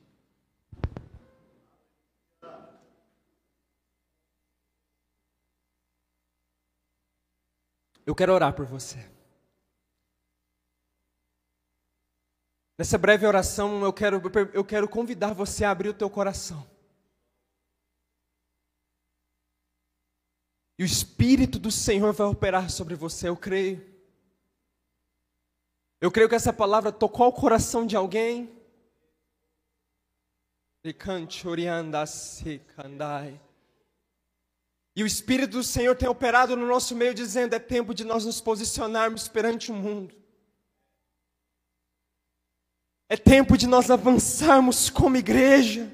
Eu 8.04 8.14
quero 8.14 8.34
orar 8.34 8.52
por 8.52 8.66
você. 8.66 9.13
Nessa 12.76 12.98
breve 12.98 13.24
oração, 13.26 13.84
eu 13.84 13.92
quero, 13.92 14.20
eu 14.52 14.64
quero 14.64 14.88
convidar 14.88 15.32
você 15.32 15.64
a 15.64 15.70
abrir 15.70 15.90
o 15.90 15.94
teu 15.94 16.10
coração. 16.10 16.68
E 20.76 20.82
o 20.82 20.86
Espírito 20.86 21.58
do 21.58 21.70
Senhor 21.70 22.12
vai 22.12 22.26
operar 22.26 22.68
sobre 22.68 22.96
você, 22.96 23.28
eu 23.28 23.36
creio. 23.36 23.94
Eu 26.00 26.10
creio 26.10 26.28
que 26.28 26.34
essa 26.34 26.52
palavra 26.52 26.90
tocou 26.90 27.28
o 27.28 27.32
coração 27.32 27.86
de 27.86 27.96
alguém. 27.96 28.52
E 34.96 35.02
o 35.02 35.06
Espírito 35.06 35.52
do 35.52 35.62
Senhor 35.62 35.96
tem 35.96 36.08
operado 36.08 36.56
no 36.56 36.66
nosso 36.66 36.94
meio, 36.96 37.14
dizendo: 37.14 37.54
é 37.54 37.60
tempo 37.60 37.94
de 37.94 38.04
nós 38.04 38.24
nos 38.24 38.40
posicionarmos 38.40 39.28
perante 39.28 39.70
o 39.70 39.74
mundo. 39.74 40.23
É 43.08 43.16
tempo 43.16 43.56
de 43.56 43.66
nós 43.66 43.90
avançarmos 43.90 44.88
como 44.90 45.16
igreja. 45.16 45.90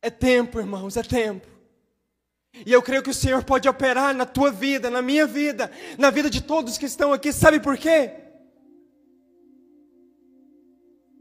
É 0.00 0.10
tempo, 0.10 0.58
irmãos, 0.58 0.96
é 0.96 1.02
tempo. 1.02 1.46
E 2.64 2.72
eu 2.72 2.82
creio 2.82 3.02
que 3.02 3.10
o 3.10 3.14
Senhor 3.14 3.42
pode 3.42 3.68
operar 3.68 4.14
na 4.14 4.24
tua 4.24 4.50
vida, 4.50 4.88
na 4.88 5.02
minha 5.02 5.26
vida, 5.26 5.70
na 5.98 6.10
vida 6.10 6.30
de 6.30 6.40
todos 6.40 6.78
que 6.78 6.86
estão 6.86 7.12
aqui. 7.12 7.32
Sabe 7.32 7.58
por 7.58 7.76
quê? 7.76 8.12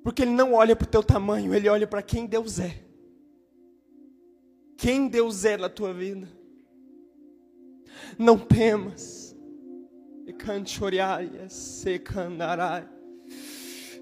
Porque 0.04 0.22
Ele 0.22 0.32
não 0.32 0.54
olha 0.54 0.76
para 0.76 0.86
o 0.86 0.90
teu 0.90 1.02
tamanho, 1.02 1.54
Ele 1.54 1.70
olha 1.70 1.88
para 1.88 2.02
quem 2.02 2.26
Deus 2.26 2.60
é. 2.60 2.84
Quem 4.78 5.08
Deus 5.08 5.46
é 5.46 5.58
na 5.58 5.70
tua 5.70 5.94
vida. 5.94 6.28
Não 8.18 8.38
temas. 8.38 9.36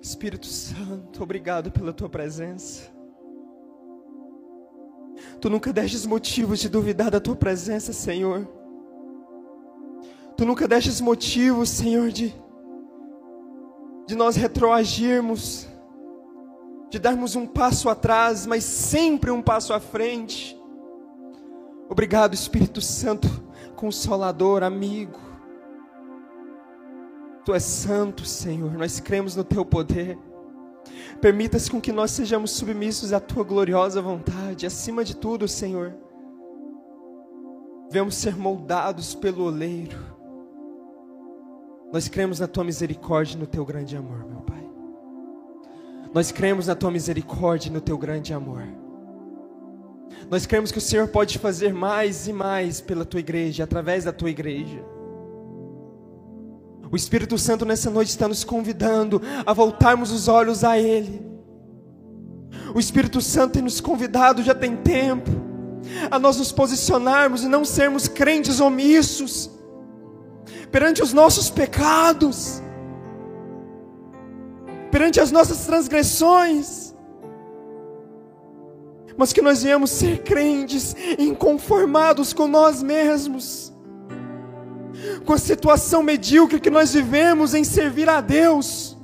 Espírito 0.02 0.48
Santo, 0.48 1.22
obrigado 1.22 1.72
pela 1.72 1.94
tua 1.94 2.10
presença. 2.10 2.92
Tu 5.40 5.48
nunca 5.48 5.72
destes 5.72 6.08
motivos 6.08 6.60
de 6.60 6.68
duvidar 6.68 7.12
da 7.12 7.20
tua 7.20 7.36
presença, 7.36 7.94
Senhor. 7.94 8.48
Tu 10.36 10.44
nunca 10.44 10.68
destes 10.68 11.00
motivos, 11.00 11.70
Senhor, 11.70 12.10
de, 12.10 12.34
de 14.08 14.16
nós 14.16 14.36
retroagirmos, 14.36 15.68
de 16.90 16.98
darmos 16.98 17.36
um 17.36 17.46
passo 17.46 17.88
atrás, 17.88 18.48
mas 18.48 18.64
sempre 18.64 19.30
um 19.30 19.42
passo 19.42 19.72
à 19.72 19.80
frente. 19.80 20.60
Obrigado, 21.88 22.34
Espírito 22.34 22.82
Santo, 22.82 23.28
consolador, 23.76 24.64
amigo. 24.64 25.31
Tu 27.43 27.54
és 27.54 27.63
santo, 27.63 28.25
Senhor, 28.25 28.71
nós 28.73 28.99
cremos 28.99 29.36
no 29.36 29.43
teu 29.43 29.65
poder. 29.65 30.17
Permita-se 31.19 31.69
com 31.69 31.82
que 31.82 31.91
nós 31.91 32.12
sejamos 32.12 32.51
submissos 32.51 33.13
à 33.13 33.19
tua 33.19 33.43
gloriosa 33.43 34.01
vontade. 34.01 34.65
Acima 34.65 35.04
de 35.04 35.15
tudo, 35.15 35.47
Senhor, 35.47 35.93
vemos 37.89 38.15
ser 38.15 38.36
moldados 38.36 39.15
pelo 39.15 39.45
oleiro. 39.45 39.97
Nós 41.91 42.08
cremos 42.08 42.39
na 42.39 42.47
tua 42.47 42.63
misericórdia 42.63 43.36
e 43.36 43.39
no 43.39 43.47
teu 43.47 43.65
grande 43.65 43.97
amor, 43.97 44.25
meu 44.25 44.41
Pai. 44.41 44.69
Nós 46.13 46.32
cremos 46.32 46.67
na 46.67 46.75
tua 46.75 46.91
misericórdia 46.91 47.69
e 47.69 47.71
no 47.71 47.82
teu 47.82 47.97
grande 47.97 48.34
amor. 48.34 48.63
Nós 50.30 50.45
cremos 50.45 50.71
que 50.71 50.77
o 50.77 50.82
Senhor 50.82 51.08
pode 51.08 51.38
fazer 51.39 51.73
mais 51.73 52.27
e 52.27 52.34
mais 52.34 52.80
pela 52.80 53.04
tua 53.04 53.19
igreja, 53.19 53.63
através 53.63 54.06
da 54.06 54.13
tua 54.13 54.30
igreja. 54.30 54.84
O 56.91 56.95
Espírito 56.95 57.38
Santo 57.38 57.65
nessa 57.65 57.89
noite 57.89 58.10
está 58.10 58.27
nos 58.27 58.43
convidando 58.43 59.21
a 59.45 59.54
voltarmos 59.54 60.12
os 60.12 60.27
olhos 60.27 60.63
a 60.63 60.77
Ele. 60.77 61.25
O 62.75 62.80
Espírito 62.80 63.21
Santo 63.21 63.54
tem 63.54 63.62
nos 63.62 63.80
convidado 63.80 64.43
já 64.43 64.54
tem 64.54 64.75
tempo 64.75 65.32
a 66.10 66.19
nós 66.19 66.38
nos 66.38 66.51
posicionarmos 66.51 67.43
e 67.43 67.47
não 67.47 67.63
sermos 67.63 68.10
crentes 68.10 68.60
omissos 68.60 69.49
perante 70.69 71.01
os 71.01 71.13
nossos 71.13 71.49
pecados, 71.49 72.62
perante 74.89 75.19
as 75.19 75.32
nossas 75.32 75.65
transgressões, 75.65 76.93
mas 79.17 79.32
que 79.32 79.41
nós 79.41 79.63
viemos 79.63 79.91
ser 79.91 80.23
crentes 80.23 80.95
inconformados 81.17 82.34
com 82.34 82.47
nós 82.47 82.84
mesmos 82.84 83.70
com 85.25 85.34
a 85.34 85.38
situação 85.38 86.03
medíocre 86.03 86.60
que 86.60 86.69
nós 86.69 86.93
vivemos 86.93 87.53
em 87.53 87.63
servir 87.63 88.10
a 88.10 88.21
Deus. 88.21 88.97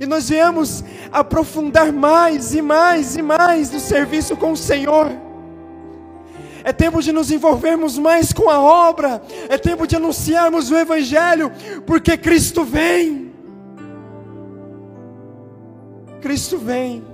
E 0.00 0.06
nós 0.06 0.28
viemos 0.28 0.84
aprofundar 1.10 1.92
mais 1.92 2.54
e 2.54 2.62
mais 2.62 3.16
e 3.16 3.22
mais 3.22 3.70
no 3.70 3.80
serviço 3.80 4.36
com 4.36 4.52
o 4.52 4.56
Senhor. 4.56 5.10
É 6.62 6.72
tempo 6.72 7.00
de 7.00 7.12
nos 7.12 7.30
envolvermos 7.30 7.96
mais 7.96 8.32
com 8.32 8.50
a 8.50 8.60
obra. 8.60 9.22
É 9.48 9.56
tempo 9.56 9.86
de 9.86 9.96
anunciarmos 9.96 10.70
o 10.70 10.76
Evangelho, 10.76 11.50
porque 11.86 12.16
Cristo 12.16 12.64
vem. 12.64 13.32
Cristo 16.20 16.58
vem. 16.58 17.04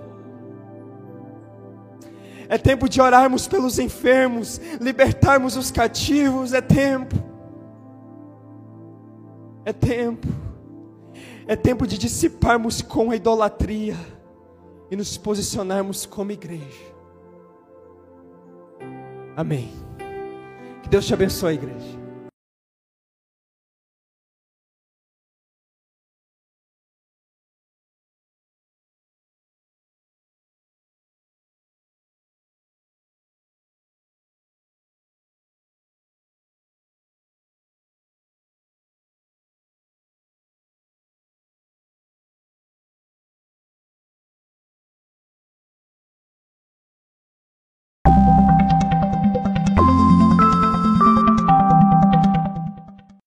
É 2.49 2.59
tempo 2.59 2.89
de 2.89 3.01
orarmos 3.01 3.47
pelos 3.47 3.79
enfermos, 3.79 4.61
libertarmos 4.81 5.57
os 5.57 5.71
cativos. 5.71 6.53
É 6.53 6.61
tempo. 6.61 7.34
É 9.65 9.73
tempo. 9.73 10.29
É 11.47 11.57
tempo 11.57 11.87
de 11.87 11.99
dissiparmos 11.99 12.83
com 12.83 13.11
a 13.11 13.17
idolatria 13.17 13.97
e 14.91 14.97
nos 14.97 15.17
posicionarmos 15.17 16.07
como 16.07 16.33
igreja. 16.33 16.95
Amém. 19.37 19.71
Que 20.83 20.89
Deus 20.89 21.07
te 21.07 21.15
abençoe, 21.15 21.55
igreja. 21.55 22.04